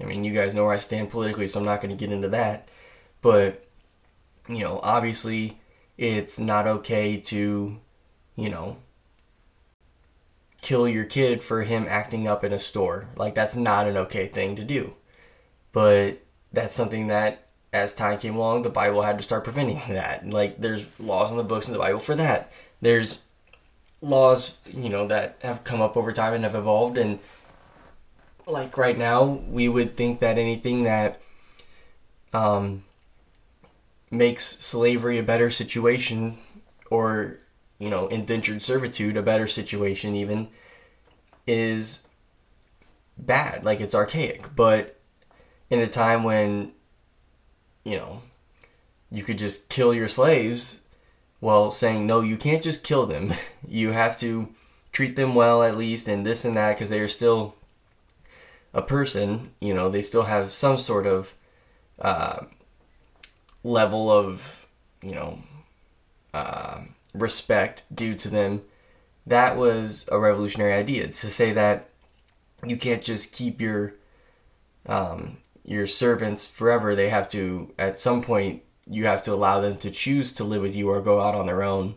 [0.00, 2.12] I mean, you guys know where I stand politically, so I'm not going to get
[2.12, 2.68] into that.
[3.22, 3.64] But,
[4.48, 5.58] you know, obviously,
[5.96, 7.80] it's not okay to,
[8.36, 8.76] you know,
[10.60, 13.08] kill your kid for him acting up in a store.
[13.16, 14.94] Like, that's not an okay thing to do.
[15.72, 20.28] But that's something that, as time came along, the Bible had to start preventing that.
[20.28, 22.52] Like, there's laws in the books in the Bible for that.
[22.82, 23.24] There's
[24.02, 26.98] laws, you know, that have come up over time and have evolved.
[26.98, 27.18] And,
[28.46, 31.20] like, right now, we would think that anything that,
[32.32, 32.84] um,
[34.10, 36.38] makes slavery a better situation
[36.90, 37.38] or
[37.78, 40.48] you know indentured servitude a better situation even
[41.46, 42.06] is
[43.18, 43.64] bad.
[43.64, 44.54] Like it's archaic.
[44.54, 44.98] But
[45.70, 46.72] in a time when
[47.84, 48.22] you know
[49.10, 50.82] you could just kill your slaves
[51.40, 53.32] well saying no you can't just kill them.
[53.68, 54.54] You have to
[54.92, 57.56] treat them well at least and this and that because they are still
[58.76, 61.34] a person you know they still have some sort of
[61.98, 62.44] uh,
[63.64, 64.66] level of
[65.02, 65.38] you know
[66.34, 66.82] uh,
[67.14, 68.62] respect due to them.
[69.26, 71.88] That was a revolutionary idea to say that
[72.64, 73.94] you can't just keep your
[74.86, 76.94] um, your servants forever.
[76.94, 80.62] They have to at some point you have to allow them to choose to live
[80.62, 81.94] with you or go out on their own.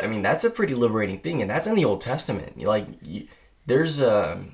[0.00, 2.56] I mean that's a pretty liberating thing and that's in the old testament.
[2.62, 3.26] Like you,
[3.66, 4.44] there's a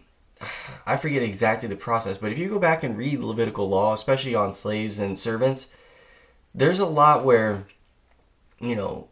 [0.87, 4.35] I forget exactly the process, but if you go back and read Levitical law, especially
[4.35, 5.75] on slaves and servants,
[6.55, 7.65] there's a lot where,
[8.61, 9.09] you know,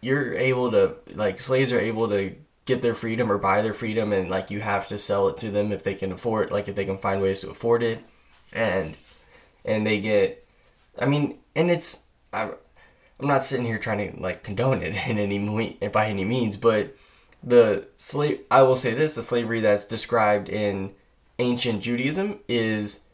[0.00, 2.34] you're able to, like, slaves are able to
[2.66, 5.50] get their freedom or buy their freedom, and, like, you have to sell it to
[5.50, 8.00] them if they can afford, like, if they can find ways to afford it.
[8.52, 8.94] And,
[9.64, 10.44] and they get,
[10.98, 12.50] I mean, and it's, I,
[13.18, 16.94] I'm not sitting here trying to, like, condone it in any, by any means, but
[17.42, 20.94] the slave I will say this the slavery that's described in
[21.38, 23.04] ancient Judaism is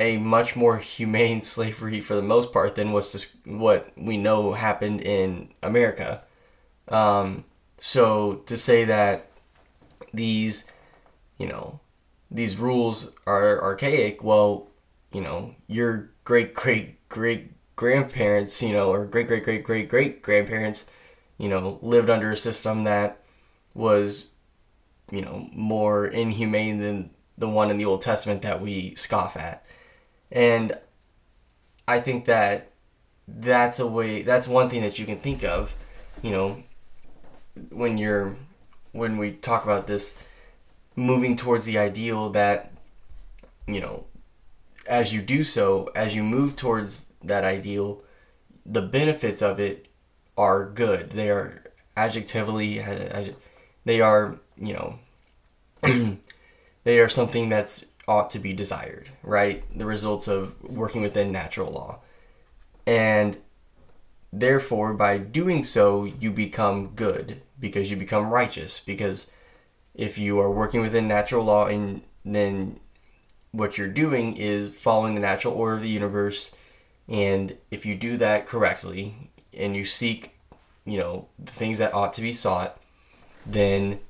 [0.00, 5.00] a much more humane slavery for the most part than what's what we know happened
[5.00, 6.22] in America.
[6.88, 7.44] Um,
[7.78, 9.30] so to say that
[10.14, 10.70] these,
[11.38, 11.80] you know,
[12.30, 14.68] these rules are archaic, well,
[15.12, 20.22] you know, your great great great grandparents, you know, or great great great great great
[20.22, 20.90] grandparents,
[21.38, 23.22] you know, lived under a system that
[23.76, 24.26] was,
[25.10, 29.64] you know, more inhumane than the one in the Old Testament that we scoff at.
[30.32, 30.76] And
[31.86, 32.72] I think that
[33.28, 35.76] that's a way, that's one thing that you can think of,
[36.22, 36.62] you know,
[37.70, 38.36] when you're,
[38.92, 40.18] when we talk about this,
[40.94, 42.72] moving towards the ideal that,
[43.66, 44.06] you know,
[44.88, 48.02] as you do so, as you move towards that ideal,
[48.64, 49.88] the benefits of it
[50.38, 51.10] are good.
[51.10, 51.62] They are
[51.96, 52.78] adjectively,
[53.86, 54.98] they are, you know,
[56.84, 59.64] they are something that's ought to be desired, right?
[59.76, 62.00] The results of working within natural law.
[62.84, 63.38] And
[64.32, 68.80] therefore, by doing so, you become good because you become righteous.
[68.80, 69.30] Because
[69.94, 72.80] if you are working within natural law, and then
[73.52, 76.54] what you're doing is following the natural order of the universe,
[77.08, 80.36] and if you do that correctly and you seek,
[80.84, 82.80] you know, the things that ought to be sought,
[83.46, 84.00] then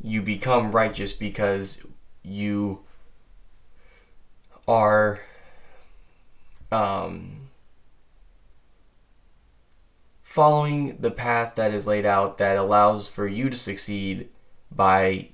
[0.00, 1.84] you become righteous because
[2.22, 2.80] you
[4.66, 5.20] are
[6.70, 7.48] um,
[10.22, 14.28] following the path that is laid out that allows for you to succeed
[14.70, 15.28] by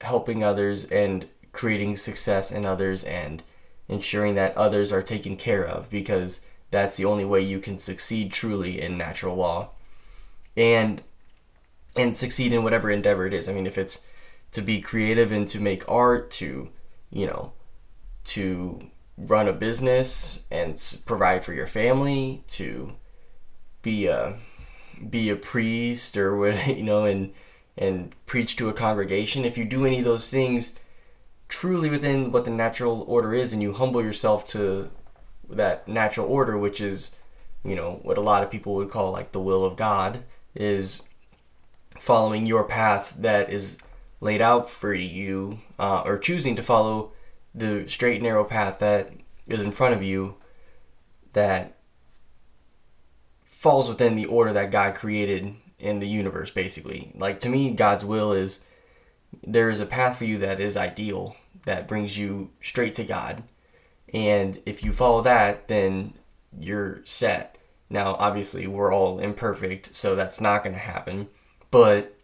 [0.00, 3.42] helping others and creating success in others and
[3.88, 6.40] ensuring that others are taken care of because
[6.70, 9.68] that's the only way you can succeed truly in natural law.
[10.56, 11.02] And
[11.96, 13.48] and succeed in whatever endeavor it is.
[13.48, 14.06] I mean if it's
[14.52, 16.68] to be creative and to make art to
[17.10, 17.52] you know
[18.24, 22.92] to run a business and provide for your family to
[23.82, 24.38] be a
[25.10, 27.32] be a priest or what you know and
[27.76, 30.78] and preach to a congregation if you do any of those things
[31.48, 34.90] truly within what the natural order is and you humble yourself to
[35.48, 37.16] that natural order which is
[37.64, 40.22] you know what a lot of people would call like the will of god
[40.54, 41.08] is
[41.98, 43.78] following your path that is
[44.20, 47.12] laid out for you uh, or choosing to follow
[47.54, 49.10] the straight narrow path that
[49.48, 50.34] is in front of you
[51.32, 51.76] that
[53.44, 58.04] falls within the order that god created in the universe basically like to me god's
[58.04, 58.64] will is
[59.42, 63.42] there is a path for you that is ideal that brings you straight to God.
[64.12, 66.14] And if you follow that, then
[66.58, 67.58] you're set.
[67.88, 71.28] Now, obviously, we're all imperfect, so that's not going to happen.
[71.72, 72.16] But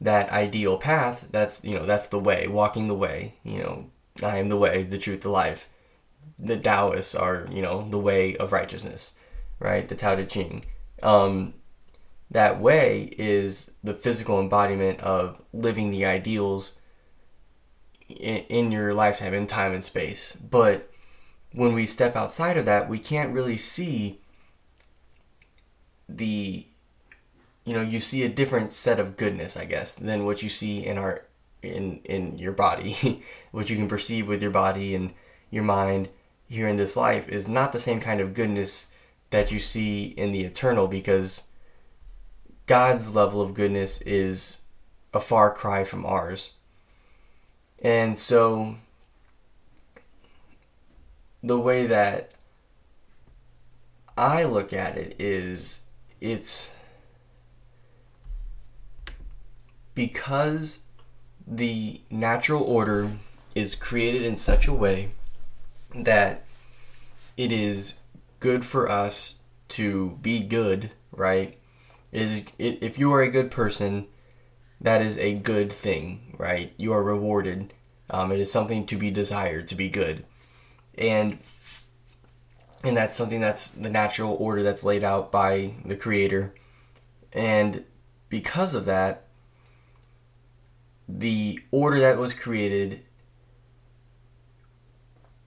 [0.00, 3.34] that ideal path, that's, you know, that's the way, walking the way.
[3.44, 3.90] You know,
[4.20, 5.68] I am the way, the truth, the life.
[6.38, 9.14] The Taoists are, you know, the way of righteousness,
[9.60, 9.86] right?
[9.86, 10.64] The Tao Te Ching.
[11.04, 11.54] Um,
[12.30, 16.78] that way is the physical embodiment of living the ideals
[18.08, 20.34] in, in your lifetime in time and space.
[20.36, 20.90] But
[21.52, 24.20] when we step outside of that, we can't really see
[26.08, 26.66] the
[27.64, 30.84] you know you see a different set of goodness i guess than what you see
[30.84, 31.22] in our
[31.62, 33.22] in in your body.
[33.52, 35.12] What you can perceive with your body and
[35.50, 36.08] your mind
[36.48, 38.86] here in this life is not the same kind of goodness
[39.28, 41.42] that you see in the eternal because
[42.66, 44.62] god's level of goodness is
[45.12, 46.54] a far cry from ours.
[47.82, 48.76] And so
[51.42, 52.32] the way that
[54.16, 55.82] I look at it is
[56.22, 56.74] it's
[59.94, 60.84] because
[61.46, 63.12] the natural order
[63.54, 65.12] is created in such a way
[65.94, 66.44] that
[67.36, 67.98] it is
[68.40, 71.58] good for us to be good, right?
[72.10, 74.06] It is if you are a good person,
[74.80, 76.72] that is a good thing, right?
[76.76, 77.72] You are rewarded.
[78.10, 80.24] Um, it is something to be desired, to be good.
[80.96, 81.38] And
[82.84, 86.52] and that's something that's the natural order that's laid out by the creator.
[87.32, 87.84] And
[88.28, 89.21] because of that,
[91.08, 93.02] the order that was created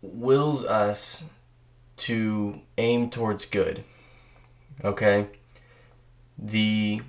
[0.02, 1.26] wills us
[1.98, 3.84] to aim towards good.
[4.84, 5.28] Okay?
[6.38, 7.02] The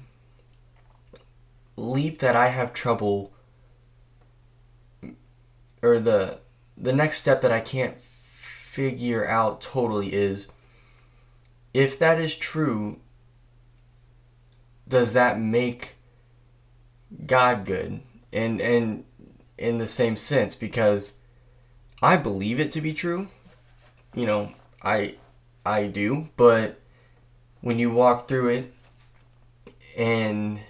[1.76, 3.32] leap that I have trouble
[5.82, 6.38] or the
[6.76, 10.48] the next step that I can't figure out totally is
[11.72, 13.00] if that is true
[14.88, 15.96] does that make
[17.26, 18.00] God good
[18.36, 19.04] and and
[19.58, 21.14] in the same sense because
[22.02, 23.28] I believe it to be true
[24.14, 25.16] you know I
[25.64, 26.80] I do but
[27.60, 28.74] when you walk through it
[29.98, 30.60] and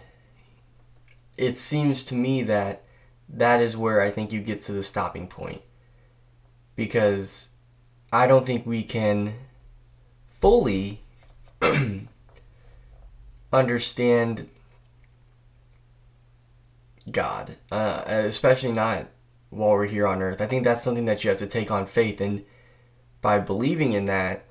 [1.36, 2.82] it seems to me that
[3.28, 5.62] that is where I think you get to the stopping point.
[6.74, 7.48] Because
[8.12, 9.34] I don't think we can
[10.28, 11.00] fully
[13.52, 14.48] understand
[17.10, 19.06] God, uh, especially not
[19.50, 20.40] while we're here on earth.
[20.40, 22.44] I think that's something that you have to take on faith, and
[23.20, 24.44] by believing in that,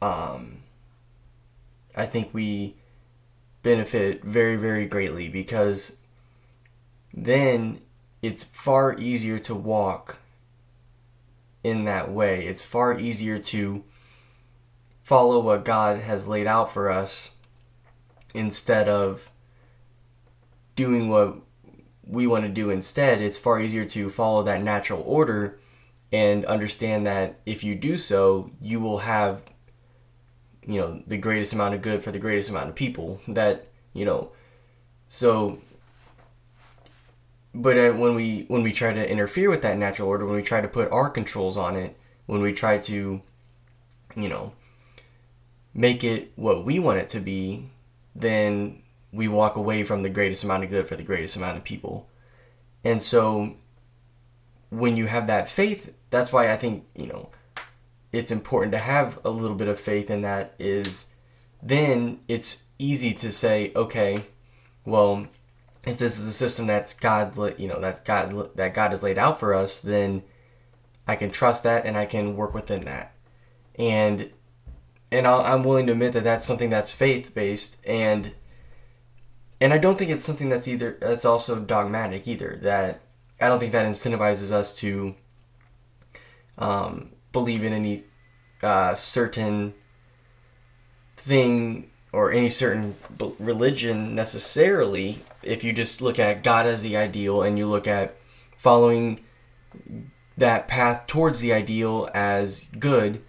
[0.00, 0.58] um,
[1.96, 2.76] I think we
[3.62, 5.98] benefit very, very greatly because
[7.12, 7.80] then
[8.20, 10.18] it's far easier to walk
[11.62, 12.46] in that way.
[12.46, 13.84] It's far easier to
[15.02, 17.36] follow what God has laid out for us
[18.34, 19.30] instead of
[20.76, 21.36] doing what
[22.06, 23.20] we want to do instead.
[23.20, 25.58] It's far easier to follow that natural order
[26.12, 29.42] and understand that if you do so, you will have
[30.66, 34.04] you know the greatest amount of good for the greatest amount of people that you
[34.04, 34.30] know
[35.08, 35.58] so
[37.54, 40.42] but uh, when we when we try to interfere with that natural order when we
[40.42, 41.96] try to put our controls on it
[42.26, 43.20] when we try to
[44.16, 44.52] you know
[45.74, 47.68] make it what we want it to be
[48.14, 48.81] then
[49.12, 52.08] we walk away from the greatest amount of good for the greatest amount of people.
[52.84, 53.56] And so
[54.72, 57.28] when you have that faith that's why i think you know
[58.10, 61.12] it's important to have a little bit of faith in that is
[61.62, 64.24] then it's easy to say okay
[64.86, 65.26] well
[65.86, 69.18] if this is a system that's god you know that god that god has laid
[69.18, 70.22] out for us then
[71.06, 73.14] i can trust that and i can work within that.
[73.78, 74.30] And
[75.10, 78.32] and i am willing to admit that that's something that's faith based and
[79.62, 83.00] and i don't think it's something that's either that's also dogmatic either that
[83.40, 85.14] i don't think that incentivizes us to
[86.58, 88.04] um, believe in any
[88.62, 89.74] uh, certain
[91.16, 92.94] thing or any certain
[93.38, 95.20] religion necessarily.
[95.42, 98.16] If you just look at God as the ideal and you look at
[98.56, 99.20] following
[100.36, 103.22] that path towards the ideal as good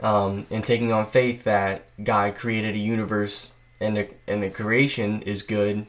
[0.00, 5.22] um, and taking on faith that God created a universe and the, and the creation
[5.22, 5.86] is good.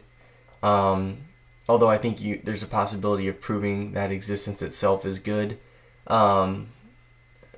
[0.62, 1.26] Um,
[1.68, 5.60] although I think you, there's a possibility of proving that existence itself is good.
[6.08, 6.70] Um,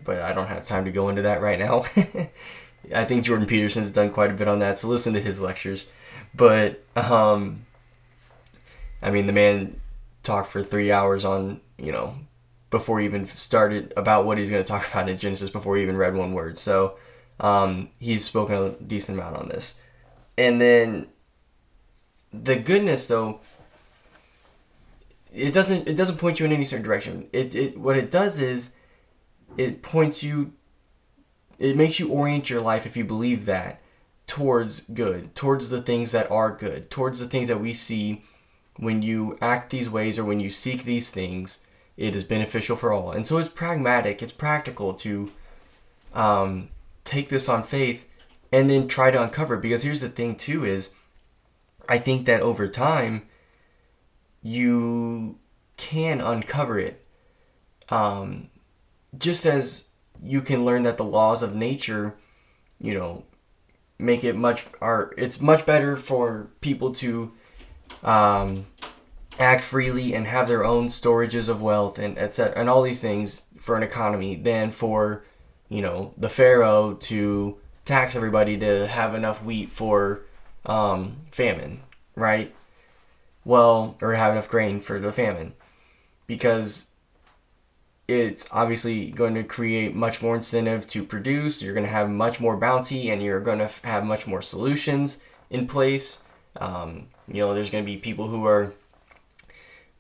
[0.04, 1.86] but I don't have time to go into that right now.
[2.94, 5.90] I think Jordan Peterson's done quite a bit on that, so listen to his lectures.
[6.34, 7.66] But um,
[9.02, 9.80] I mean, the man
[10.24, 12.16] talked for three hours on you know
[12.70, 15.84] before he even started about what he's going to talk about in Genesis before he
[15.84, 16.58] even read one word.
[16.58, 16.98] So
[17.40, 19.82] um, he's spoken a decent amount on this,
[20.38, 21.08] and then
[22.32, 23.40] the goodness though
[25.36, 27.28] it doesn't it doesn't point you in any certain direction.
[27.34, 28.76] It it what it does is
[29.58, 30.54] it points you
[31.60, 33.82] it makes you orient your life if you believe that
[34.28, 38.24] towards good, towards the things that are good, towards the things that we see
[38.78, 41.66] when you act these ways or when you seek these things,
[41.96, 43.12] it is beneficial for all.
[43.12, 45.32] And so it's pragmatic, it's practical to
[46.14, 46.70] um,
[47.04, 48.08] take this on faith
[48.52, 49.58] and then try to uncover.
[49.58, 50.96] Because here's the thing, too, is
[51.88, 53.24] I think that over time,
[54.42, 55.40] you
[55.78, 57.06] can uncover it.
[57.90, 58.50] Um,
[59.18, 59.90] just as
[60.22, 62.16] you can learn that the laws of nature,
[62.80, 63.24] you know,
[63.98, 67.32] make it much are it's much better for people to
[68.04, 68.66] um,
[69.40, 72.60] act freely and have their own storages of wealth and etc.
[72.60, 75.24] and all these things for an economy than for
[75.70, 80.22] you know the pharaoh to tax everybody to have enough wheat for
[80.66, 81.82] um, famine,
[82.16, 82.54] right?
[83.44, 85.54] Well, or have enough grain for the famine,
[86.26, 86.90] because
[88.08, 91.62] it's obviously going to create much more incentive to produce.
[91.62, 95.22] You're going to have much more bounty, and you're going to have much more solutions
[95.50, 96.24] in place.
[96.58, 98.74] Um, you know, there's going to be people who are,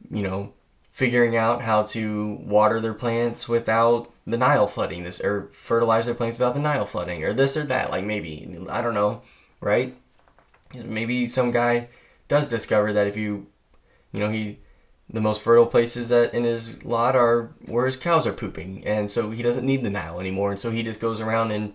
[0.09, 0.53] you know,
[0.91, 6.15] figuring out how to water their plants without the Nile flooding this, or fertilize their
[6.15, 7.91] plants without the Nile flooding, or this or that.
[7.91, 9.21] Like maybe I don't know,
[9.61, 9.95] right?
[10.83, 11.89] Maybe some guy
[12.27, 13.47] does discover that if you,
[14.11, 14.59] you know, he
[15.07, 19.09] the most fertile places that in his lot are where his cows are pooping, and
[19.09, 21.73] so he doesn't need the Nile anymore, and so he just goes around and,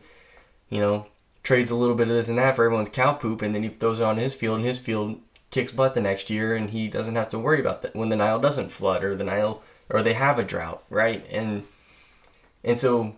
[0.68, 1.06] you know,
[1.42, 3.68] trades a little bit of this and that for everyone's cow poop, and then he
[3.68, 5.20] throws it on his field, and his field
[5.52, 8.16] kicks butt the next year, and he doesn't have to worry about that when the
[8.16, 11.24] Nile doesn't flood or the Nile or they have a drought, right?
[11.30, 11.64] And
[12.64, 13.16] and so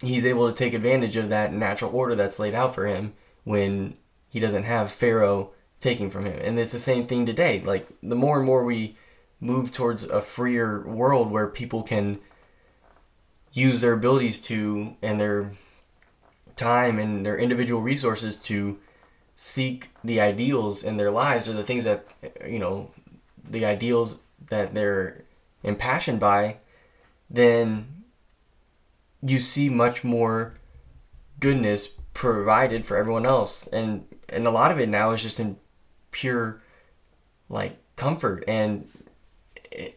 [0.00, 3.14] he's able to take advantage of that natural order that's laid out for him
[3.44, 3.96] when
[4.28, 6.38] he doesn't have Pharaoh taking from him.
[6.42, 7.60] And it's the same thing today.
[7.60, 8.96] Like the more and more we
[9.40, 12.20] move towards a freer world where people can
[13.52, 15.52] use their abilities to and their
[16.56, 18.78] time and their individual resources to
[19.36, 22.04] seek the ideals in their lives or the things that
[22.44, 22.90] you know
[23.48, 24.18] the ideals
[24.50, 25.22] that they're
[25.62, 26.56] impassioned by
[27.30, 27.97] then
[29.22, 30.54] you see much more
[31.40, 33.66] goodness provided for everyone else.
[33.66, 35.56] And and a lot of it now is just in
[36.10, 36.60] pure
[37.48, 38.88] like comfort and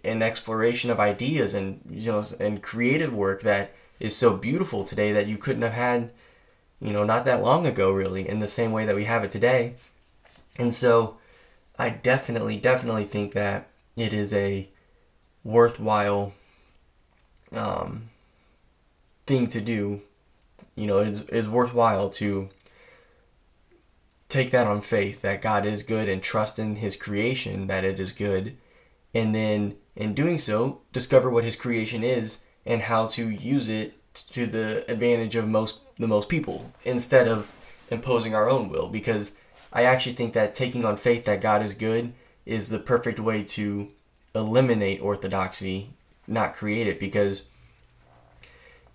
[0.03, 5.11] an exploration of ideas and you know and creative work that is so beautiful today
[5.11, 6.11] that you couldn't have had
[6.79, 9.31] you know not that long ago really in the same way that we have it
[9.31, 9.75] today.
[10.57, 11.17] And so
[11.79, 14.69] i definitely definitely think that it is a
[15.43, 16.33] worthwhile
[17.53, 18.10] um,
[19.25, 20.01] thing to do
[20.75, 22.49] you know it is, is worthwhile to
[24.31, 27.99] take that on faith that God is good and trust in his creation that it
[27.99, 28.57] is good.
[29.13, 33.93] And then in doing so, discover what his creation is and how to use it
[34.13, 37.53] to the advantage of most the most people instead of
[37.91, 39.33] imposing our own will because
[39.71, 42.13] I actually think that taking on faith that God is good
[42.45, 43.89] is the perfect way to
[44.33, 45.91] eliminate orthodoxy,
[46.25, 47.49] not create it because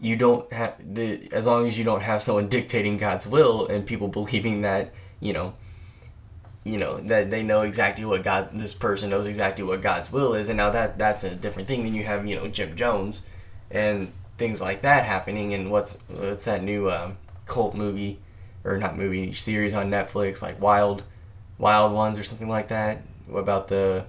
[0.00, 3.86] you don't have the as long as you don't have someone dictating God's will and
[3.86, 5.54] people believing that, you know,
[6.64, 10.34] you know that they know exactly what God this person knows exactly what God's will
[10.34, 13.26] is and now that that's a different thing than you have, you know, Jim Jones
[13.70, 17.16] and things like that happening and what's what's that new um,
[17.46, 18.18] cult movie
[18.64, 21.04] or not movie series on Netflix like Wild
[21.56, 24.04] Wild Ones or something like that about the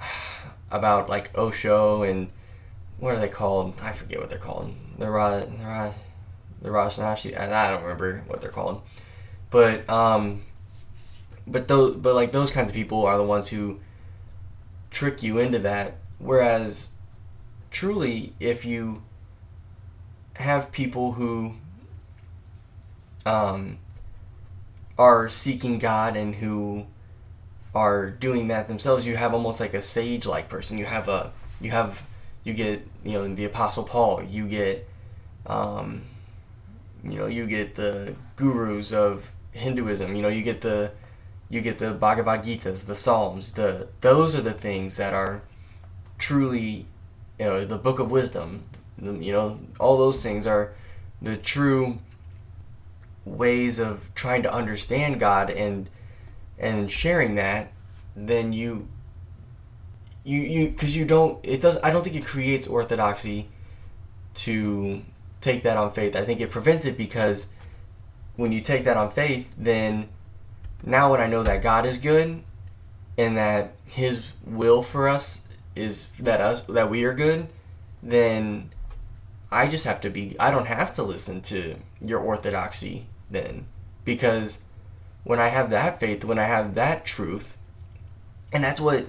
[0.70, 2.30] about like Osho and
[2.98, 3.80] what are they called?
[3.82, 4.74] I forget what they're called.
[4.98, 5.92] The Ra, the Ra,
[6.62, 7.38] the Rajneeshee.
[7.38, 8.82] I don't remember what they're called,
[9.50, 10.42] but um,
[11.46, 13.80] but those but like those kinds of people are the ones who
[14.90, 15.96] trick you into that.
[16.18, 16.92] Whereas,
[17.70, 19.02] truly, if you
[20.36, 21.54] have people who
[23.26, 23.78] um,
[24.98, 26.86] are seeking God and who
[27.74, 30.78] are doing that themselves, you have almost like a sage-like person.
[30.78, 32.06] You have a you have
[32.46, 34.22] you get you know the Apostle Paul.
[34.22, 34.88] You get
[35.46, 36.02] um,
[37.02, 40.14] you know you get the gurus of Hinduism.
[40.14, 40.92] You know you get the
[41.48, 43.52] you get the Bhagavad Gitas, the Psalms.
[43.52, 45.42] The those are the things that are
[46.18, 46.86] truly
[47.40, 48.62] you know the Book of Wisdom.
[49.02, 50.72] You know all those things are
[51.20, 51.98] the true
[53.24, 55.90] ways of trying to understand God and
[56.60, 57.72] and sharing that,
[58.14, 58.86] then you
[60.26, 63.48] you you because you don't it does I don't think it creates orthodoxy
[64.34, 65.02] to
[65.40, 66.16] take that on faith.
[66.16, 67.52] I think it prevents it because
[68.34, 70.08] when you take that on faith, then
[70.84, 72.42] now when I know that God is good
[73.16, 75.46] and that his will for us
[75.76, 77.46] is that us that we are good,
[78.02, 78.70] then
[79.52, 83.66] I just have to be I don't have to listen to your orthodoxy then
[84.04, 84.58] because
[85.22, 87.56] when I have that faith, when I have that truth,
[88.52, 89.06] and that's what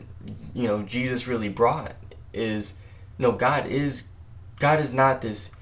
[0.53, 1.95] you know Jesus really brought
[2.33, 2.81] is
[3.17, 4.09] no God is
[4.59, 5.55] God is not this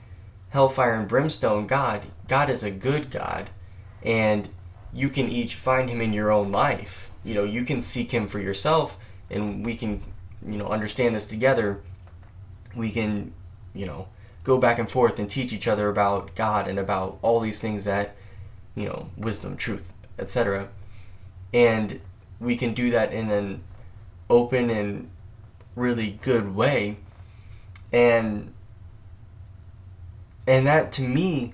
[0.50, 2.06] hellfire and brimstone God.
[2.28, 3.50] God is a good God,
[4.02, 4.50] and
[4.94, 7.12] you can each find Him in your own life.
[7.24, 8.98] You know, you can seek Him for yourself,
[9.30, 10.02] and we can
[10.46, 11.82] you know understand this together.
[12.76, 13.34] We can
[13.74, 14.08] you know
[14.44, 17.84] go back and forth and teach each other about God and about all these things
[17.86, 18.16] that
[18.76, 20.68] you know, wisdom, truth, etc.
[21.54, 22.02] And
[22.40, 23.64] we can do that in an
[24.30, 25.10] open and
[25.76, 26.98] really good way.
[27.94, 28.54] And
[30.48, 31.54] and that to me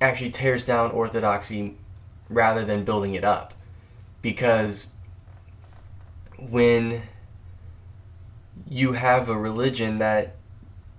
[0.00, 1.76] actually tears down orthodoxy
[2.28, 3.54] rather than building it up.
[4.20, 4.94] Because
[6.38, 7.02] when
[8.68, 10.36] you have a religion that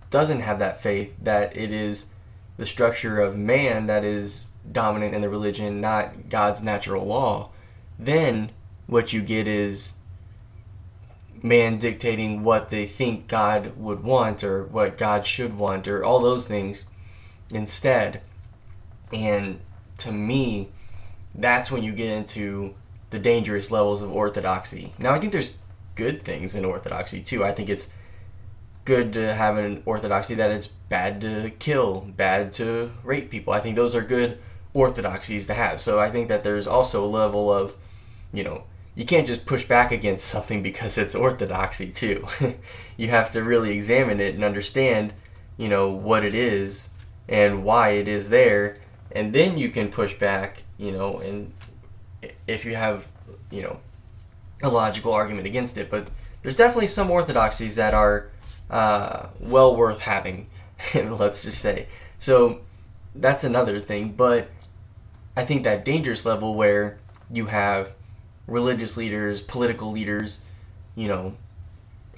[0.10, 2.12] doesn't have that faith, that it is
[2.58, 7.50] the structure of man that is dominant in the religion, not God's natural law,
[7.98, 8.52] then
[8.86, 9.94] what you get is
[11.44, 16.22] man dictating what they think God would want or what God should want or all
[16.22, 16.90] those things
[17.54, 18.22] instead.
[19.12, 19.60] And
[20.00, 20.70] to me,
[21.36, 22.74] that's when you get into
[23.10, 24.94] the dangerous levels of orthodoxy.
[24.98, 25.52] Now, I think there's
[25.96, 27.44] good things in orthodoxy too.
[27.44, 27.94] I think it's
[28.86, 33.54] good to have an orthodoxy that it's bad to kill, bad to rape people.
[33.54, 34.40] I think those are good
[34.74, 35.82] orthodoxies to have.
[35.82, 37.76] So I think that there's also a level of,
[38.32, 38.64] you know,
[38.96, 42.28] you can't just push back against something because it's orthodoxy too.
[42.98, 45.14] you have to really examine it and understand,
[45.58, 46.94] you know, what it is
[47.28, 48.78] and why it is there,
[49.12, 51.52] and then you can push back, you know, and
[52.48, 53.08] if you have,
[53.50, 53.80] you know,
[54.62, 55.90] a logical argument against it.
[55.90, 56.10] But
[56.42, 58.30] there's definitely some orthodoxies that are
[58.70, 60.48] uh, well worth having,
[60.96, 61.88] let's just say.
[62.20, 62.62] So
[63.16, 64.12] that's another thing.
[64.12, 64.50] But
[65.36, 67.00] I think that dangerous level where
[67.32, 67.94] you have
[68.48, 70.42] religious leaders, political leaders,
[70.96, 71.36] you know,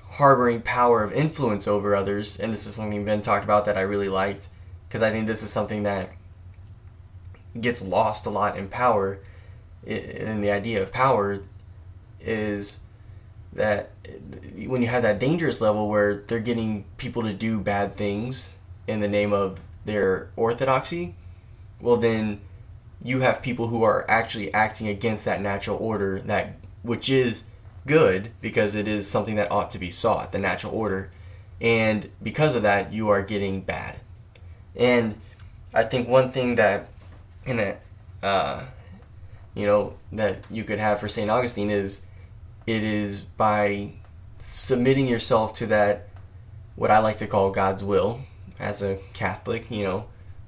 [0.03, 3.81] harboring power of influence over others, and this is something Ben talked about that I
[3.81, 4.47] really liked
[4.87, 6.11] because I think this is something that
[7.59, 9.19] gets lost a lot in power.
[9.85, 11.43] And the idea of power
[12.19, 12.83] is
[13.53, 13.91] that
[14.65, 18.55] when you have that dangerous level where they're getting people to do bad things
[18.87, 21.15] in the name of their orthodoxy,
[21.79, 22.41] well, then
[23.05, 27.49] you have people who are actually acting against that natural order that which is
[27.85, 31.11] good because it is something that ought to be sought the natural order.
[31.61, 34.03] And because of that you are getting bad.
[34.75, 35.19] And
[35.73, 36.89] i think one thing that
[37.45, 37.77] in a
[38.23, 38.63] uh,
[39.53, 42.07] you know that you could have for st augustine is
[42.65, 43.91] it is by
[44.37, 46.07] submitting yourself to that
[46.75, 48.21] what i like to call god's will
[48.59, 50.05] as a Catholic, you know,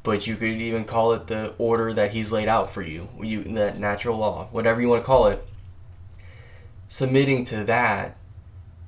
[0.07, 3.43] but you could even call it the order that He's laid out for you, you
[3.43, 5.45] that natural law, whatever you want to call it.
[6.87, 8.15] Submitting to that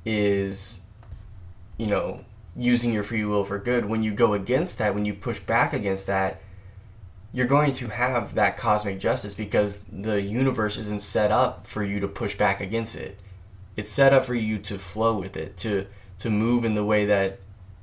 [0.05, 0.79] is,
[1.77, 2.23] you know,
[2.55, 3.83] using your free will for good.
[3.83, 6.39] When you go against that, when you push back against that,
[7.33, 11.99] you're going to have that cosmic justice because the universe isn't set up for you
[11.99, 13.19] to push back against it.
[13.75, 15.87] It's set up for you to flow with it, to
[16.19, 17.39] to move in the way that,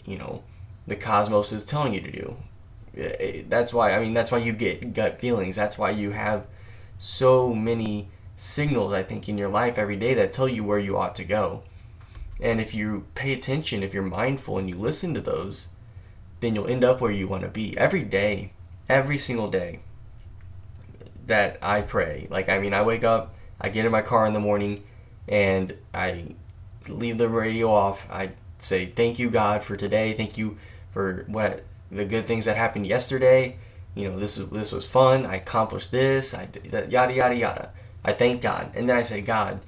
[0.06, 0.42] you know,
[0.86, 2.36] the cosmos is telling you to do.
[2.98, 5.56] Uh, that's why I mean that's why you get gut feelings.
[5.56, 6.46] That's why you have
[6.98, 10.96] so many signals I think in your life every day that tell you where you
[10.96, 11.62] ought to go.
[12.40, 15.68] And if you pay attention, if you're mindful and you listen to those,
[16.40, 18.52] then you'll end up where you want to be every day,
[18.88, 19.80] every single day
[21.26, 22.28] that I pray.
[22.30, 24.84] Like, I mean, I wake up, I get in my car in the morning,
[25.26, 26.34] and I
[26.88, 28.08] leave the radio off.
[28.10, 30.12] I say, Thank you, God, for today.
[30.12, 30.58] Thank you
[30.90, 33.56] for what the good things that happened yesterday.
[33.94, 35.24] You know, this this was fun.
[35.26, 36.34] I accomplished this.
[36.34, 36.48] I
[36.88, 37.70] yada yada yada.
[38.04, 39.60] I thank God, and then I say, God,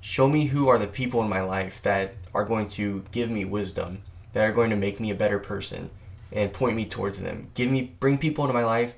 [0.00, 3.44] show me who are the people in my life that are going to give me
[3.44, 4.02] wisdom,
[4.32, 5.90] that are going to make me a better person,
[6.32, 7.50] and point me towards them.
[7.54, 8.94] Give me, bring people into my life,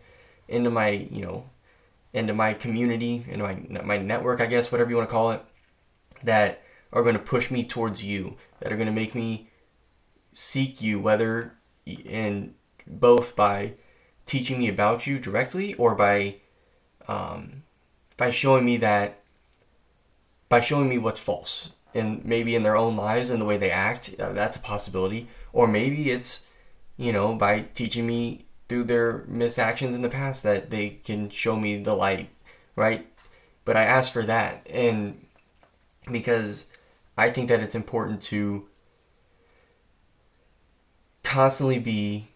[0.48, 1.50] into my, you know,
[2.12, 5.42] into my community, into my my network, I guess, whatever you want to call it,
[6.22, 6.62] that
[6.92, 9.48] are going to push me towards you, that are going to make me
[10.32, 11.54] seek you, whether
[11.86, 12.54] in
[12.86, 13.74] both by
[14.24, 16.36] teaching me about you directly or by
[17.08, 17.62] um,
[18.16, 19.22] by showing me that
[20.48, 21.72] by showing me what's false.
[21.94, 25.28] And maybe in their own lives and the way they act uh, that's a possibility.
[25.52, 26.50] Or maybe it's
[26.96, 31.56] you know by teaching me through their misactions in the past that they can show
[31.56, 32.30] me the light
[32.76, 33.06] right?
[33.64, 34.64] But i ask for that.
[34.70, 35.26] And
[36.12, 36.66] because
[37.18, 38.68] i think that it's important to
[41.24, 42.28] constantly be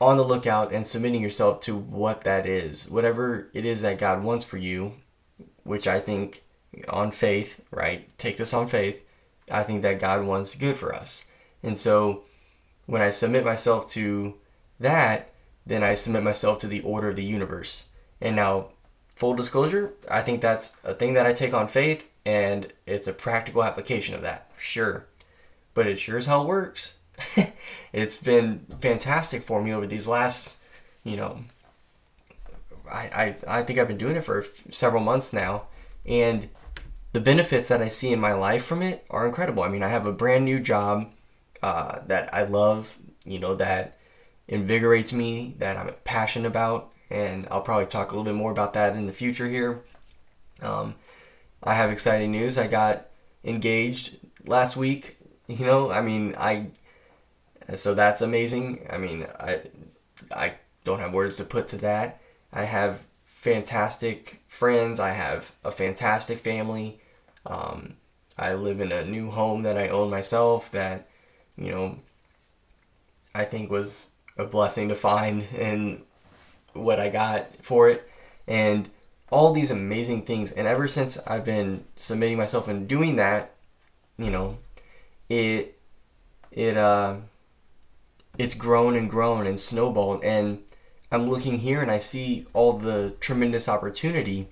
[0.00, 4.22] on the lookout and submitting yourself to what that is whatever it is that god
[4.22, 4.94] wants for you
[5.64, 6.42] which I think
[6.88, 8.16] on faith, right?
[8.18, 9.06] Take this on faith.
[9.50, 11.24] I think that God wants good for us.
[11.62, 12.24] And so
[12.86, 14.34] when I submit myself to
[14.78, 15.30] that,
[15.66, 17.86] then I submit myself to the order of the universe.
[18.20, 18.70] And now,
[19.14, 23.12] full disclosure, I think that's a thing that I take on faith, and it's a
[23.12, 25.06] practical application of that, sure.
[25.74, 26.94] But it sure as hell works.
[27.92, 30.56] it's been fantastic for me over these last,
[31.04, 31.44] you know,
[32.90, 35.64] I, I, I think I've been doing it for several months now,
[36.04, 36.48] and
[37.12, 39.62] the benefits that I see in my life from it are incredible.
[39.62, 41.12] I mean, I have a brand new job
[41.62, 43.98] uh, that I love, you know, that
[44.48, 48.74] invigorates me, that I'm passionate about, and I'll probably talk a little bit more about
[48.74, 49.82] that in the future here.
[50.62, 50.94] Um,
[51.62, 52.58] I have exciting news.
[52.58, 53.06] I got
[53.44, 55.16] engaged last week.
[55.46, 56.68] You know, I mean, I
[57.78, 58.86] so that's amazing.
[58.90, 59.62] I mean, I
[60.34, 60.54] I
[60.84, 62.20] don't have words to put to that.
[62.52, 65.00] I have fantastic friends.
[65.00, 67.00] I have a fantastic family.
[67.46, 67.94] Um,
[68.38, 71.08] I live in a new home that I own myself that,
[71.56, 71.98] you know,
[73.34, 76.02] I think was a blessing to find and
[76.72, 78.08] what I got for it.
[78.46, 78.88] And
[79.30, 80.52] all these amazing things.
[80.52, 83.54] And ever since I've been submitting myself and doing that,
[84.18, 84.58] you know,
[85.28, 85.78] it,
[86.50, 87.16] it, uh,
[88.40, 90.24] it's grown and grown and snowballed.
[90.24, 90.62] And
[91.12, 94.48] I'm looking here and I see all the tremendous opportunity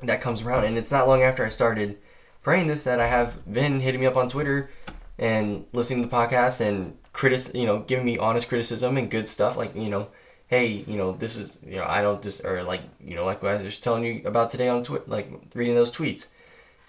[0.00, 0.64] that comes around.
[0.64, 1.98] And it's not long after I started
[2.40, 4.70] praying this that I have Vin hitting me up on Twitter
[5.18, 9.26] and listening to the podcast and critic, you know, giving me honest criticism and good
[9.26, 9.56] stuff.
[9.56, 10.08] Like, you know,
[10.46, 13.42] hey, you know, this is, you know, I don't just, or like, you know, like
[13.42, 16.28] what I was just telling you about today on Twitter, like reading those tweets,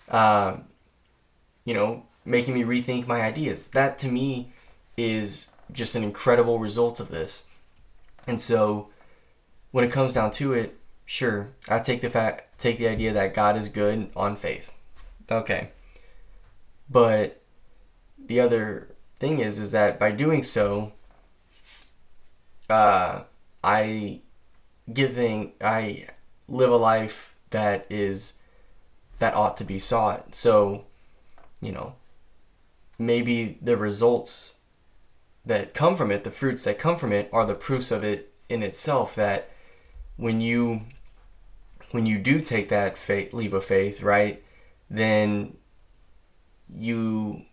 [0.10, 0.58] uh,
[1.66, 3.70] you know, making me rethink my ideas.
[3.70, 4.54] That to me
[4.98, 7.48] is just an incredible result of this.
[8.28, 8.90] And so
[9.72, 13.34] when it comes down to it, sure, I take the fact take the idea that
[13.34, 14.72] God is good on faith.
[15.30, 15.70] Okay.
[16.90, 17.42] But
[18.18, 20.92] the other thing is is that by doing so
[22.70, 23.22] uh
[23.64, 24.22] I
[24.92, 26.08] giving I
[26.48, 28.40] live a life that is
[29.20, 30.34] that ought to be sought.
[30.34, 30.86] So,
[31.62, 31.94] you know,
[32.98, 34.61] maybe the results
[35.46, 38.34] that come from it, the fruits that come from it, are the proofs of it
[38.50, 39.16] in itself.
[39.16, 39.50] That
[40.18, 40.82] when you
[41.92, 44.44] when you do take that faith, leap of faith, right,
[44.90, 45.58] then
[46.74, 47.44] you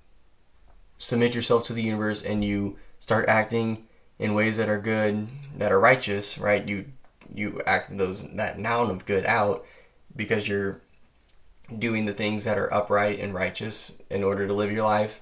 [0.98, 3.86] submit yourself to the universe and you start acting
[4.18, 6.68] in ways that are good, that are righteous, right?
[6.68, 6.86] You
[7.34, 9.64] you act those that noun of good out
[10.16, 10.80] because you're
[11.76, 15.20] doing the things that are upright and righteous in order to live your life,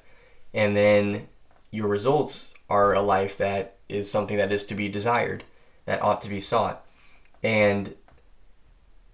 [0.54, 1.28] and then
[1.70, 5.44] your results are a life that is something that is to be desired,
[5.84, 6.84] that ought to be sought.
[7.42, 7.94] And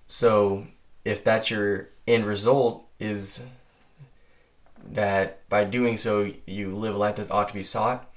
[0.07, 0.67] so
[1.05, 3.49] if that's your end result is
[4.85, 8.09] that by doing so you live a life that ought to be sought,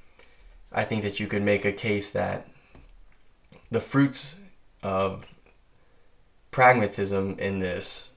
[0.71, 2.47] I think that you could make a case that
[3.71, 4.41] the fruits
[4.83, 5.25] of
[6.51, 8.13] pragmatism in this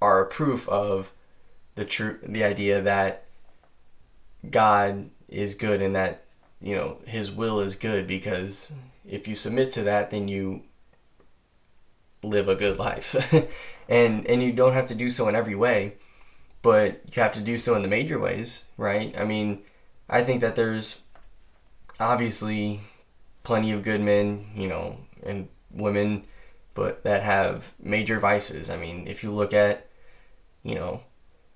[0.00, 1.12] are a proof of
[1.74, 3.24] the true the idea that
[4.50, 6.24] God is good and that
[6.66, 8.72] you know his will is good because
[9.08, 10.64] if you submit to that then you
[12.24, 13.14] live a good life.
[13.88, 15.94] And and you don't have to do so in every way
[16.60, 19.14] but you have to do so in the major ways right?
[19.16, 19.62] I mean
[20.08, 21.04] i think that there's
[22.00, 22.80] obviously
[23.44, 26.24] plenty of good men you know and women
[26.74, 28.68] but that have major vices.
[28.70, 29.86] I mean if you look at
[30.64, 31.04] you know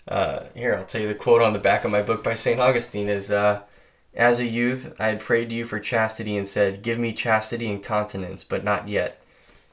[0.06, 2.60] uh, here i'll tell you the quote on the back of my book by st
[2.60, 3.60] augustine is uh,
[4.14, 7.70] as a youth i had prayed to you for chastity and said give me chastity
[7.70, 9.22] and continence but not yet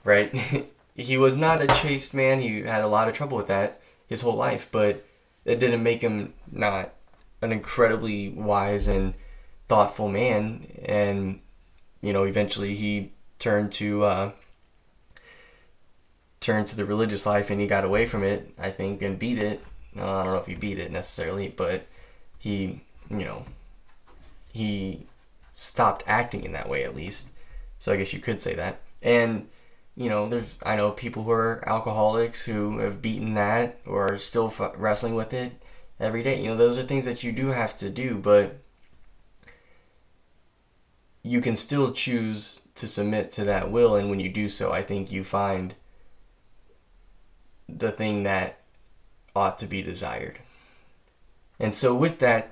[0.04, 0.34] right
[0.98, 2.42] he was not a chaste man.
[2.42, 5.06] He had a lot of trouble with that his whole life, but
[5.46, 6.94] it didn't make him not
[7.42, 9.14] an incredibly wise and
[9.68, 10.66] thoughtful man.
[10.84, 11.40] And
[12.02, 14.32] you know, eventually he turned to uh,
[16.40, 18.52] turned to the religious life, and he got away from it.
[18.58, 19.64] I think and beat it.
[19.96, 21.86] I don't know if he beat it necessarily, but
[22.40, 23.46] he, you know,
[24.58, 25.06] he
[25.56, 27.34] stopped acting in that way at least.
[27.80, 28.80] So I guess you could say that.
[29.02, 29.48] And
[29.96, 34.18] you know, there's I know people who are alcoholics who have beaten that or are
[34.20, 35.54] still f- wrestling with it
[36.00, 36.42] every day.
[36.42, 38.58] You know, those are things that you do have to do, but
[41.24, 44.82] you can still choose to submit to that will, and when you do so, I
[44.82, 45.74] think you find
[47.68, 48.60] the thing that
[49.36, 50.40] ought to be desired.
[51.60, 52.52] And so, with that,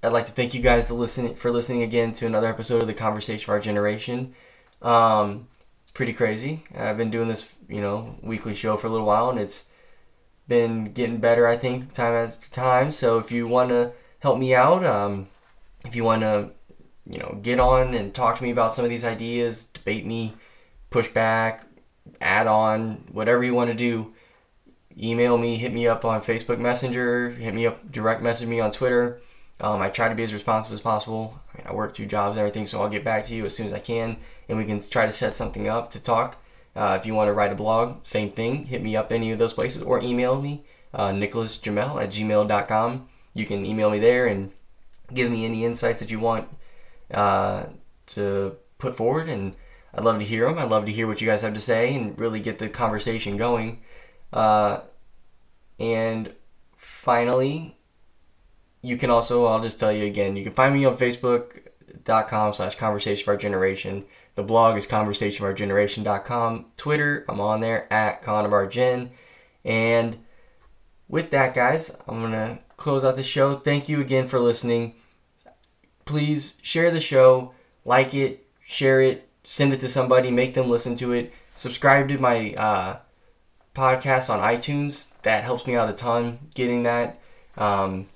[0.00, 2.86] I'd like to thank you guys to listen for listening again to another episode of
[2.86, 4.32] the Conversation of Our Generation.
[4.80, 5.48] Um,
[5.82, 6.62] it's pretty crazy.
[6.76, 9.70] I've been doing this, you know, weekly show for a little while, and it's
[10.46, 11.48] been getting better.
[11.48, 12.92] I think time after time.
[12.92, 15.26] So if you want to help me out, um,
[15.84, 16.50] if you want to,
[17.04, 20.34] you know, get on and talk to me about some of these ideas, debate me,
[20.90, 21.66] push back,
[22.20, 24.14] add on, whatever you want to do,
[24.96, 28.70] email me, hit me up on Facebook Messenger, hit me up, direct message me on
[28.70, 29.20] Twitter.
[29.60, 31.40] Um, I try to be as responsive as possible.
[31.52, 33.56] I, mean, I, work two jobs and everything, so I'll get back to you as
[33.56, 34.16] soon as I can,
[34.48, 36.36] and we can try to set something up to talk.
[36.76, 38.66] Uh, if you want to write a blog, same thing.
[38.66, 43.08] Hit me up any of those places or email me, uh, nicholasjamel at gmail.com.
[43.34, 44.52] You can email me there and
[45.12, 46.48] give me any insights that you want
[47.12, 47.66] uh,
[48.06, 49.56] to put forward, and
[49.92, 50.58] I'd love to hear them.
[50.58, 53.36] I'd love to hear what you guys have to say and really get the conversation
[53.36, 53.80] going.
[54.32, 54.80] Uh,
[55.80, 56.34] and
[56.76, 57.77] finally,
[58.82, 62.76] you can also, I'll just tell you again, you can find me on Facebook.com slash
[62.76, 64.04] Conversation of Our Generation.
[64.34, 66.66] The blog is conversation of our conversationofourgeneration.com.
[66.76, 69.10] Twitter, I'm on there at Con of Our Gen.
[69.64, 70.16] And
[71.08, 73.54] with that, guys, I'm going to close out the show.
[73.54, 74.94] Thank you again for listening.
[76.04, 77.52] Please share the show,
[77.84, 81.32] like it, share it, send it to somebody, make them listen to it.
[81.54, 82.98] Subscribe to my uh,
[83.74, 85.12] podcast on iTunes.
[85.22, 87.18] That helps me out a ton getting that.
[87.56, 88.06] Um,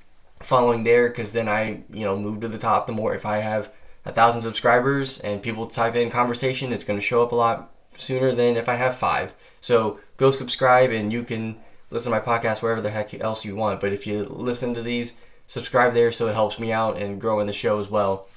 [0.43, 2.87] following there because then I, you know, move to the top.
[2.87, 3.73] The more if I have
[4.05, 7.73] a thousand subscribers and people type in conversation, it's going to show up a lot
[7.93, 9.35] sooner than if I have five.
[9.61, 13.55] So go subscribe and you can listen to my podcast wherever the heck else you
[13.55, 13.81] want.
[13.81, 17.41] But if you listen to these, subscribe there so it helps me out and grow
[17.41, 18.29] in the show as well.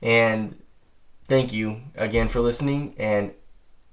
[0.00, 0.60] And
[1.24, 2.94] thank you again for listening.
[2.98, 3.32] And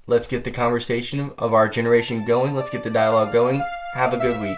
[0.07, 2.55] let's get the conversation of our generation going.
[2.55, 3.63] Let's get the dialogue going.
[3.93, 4.57] Have a good week.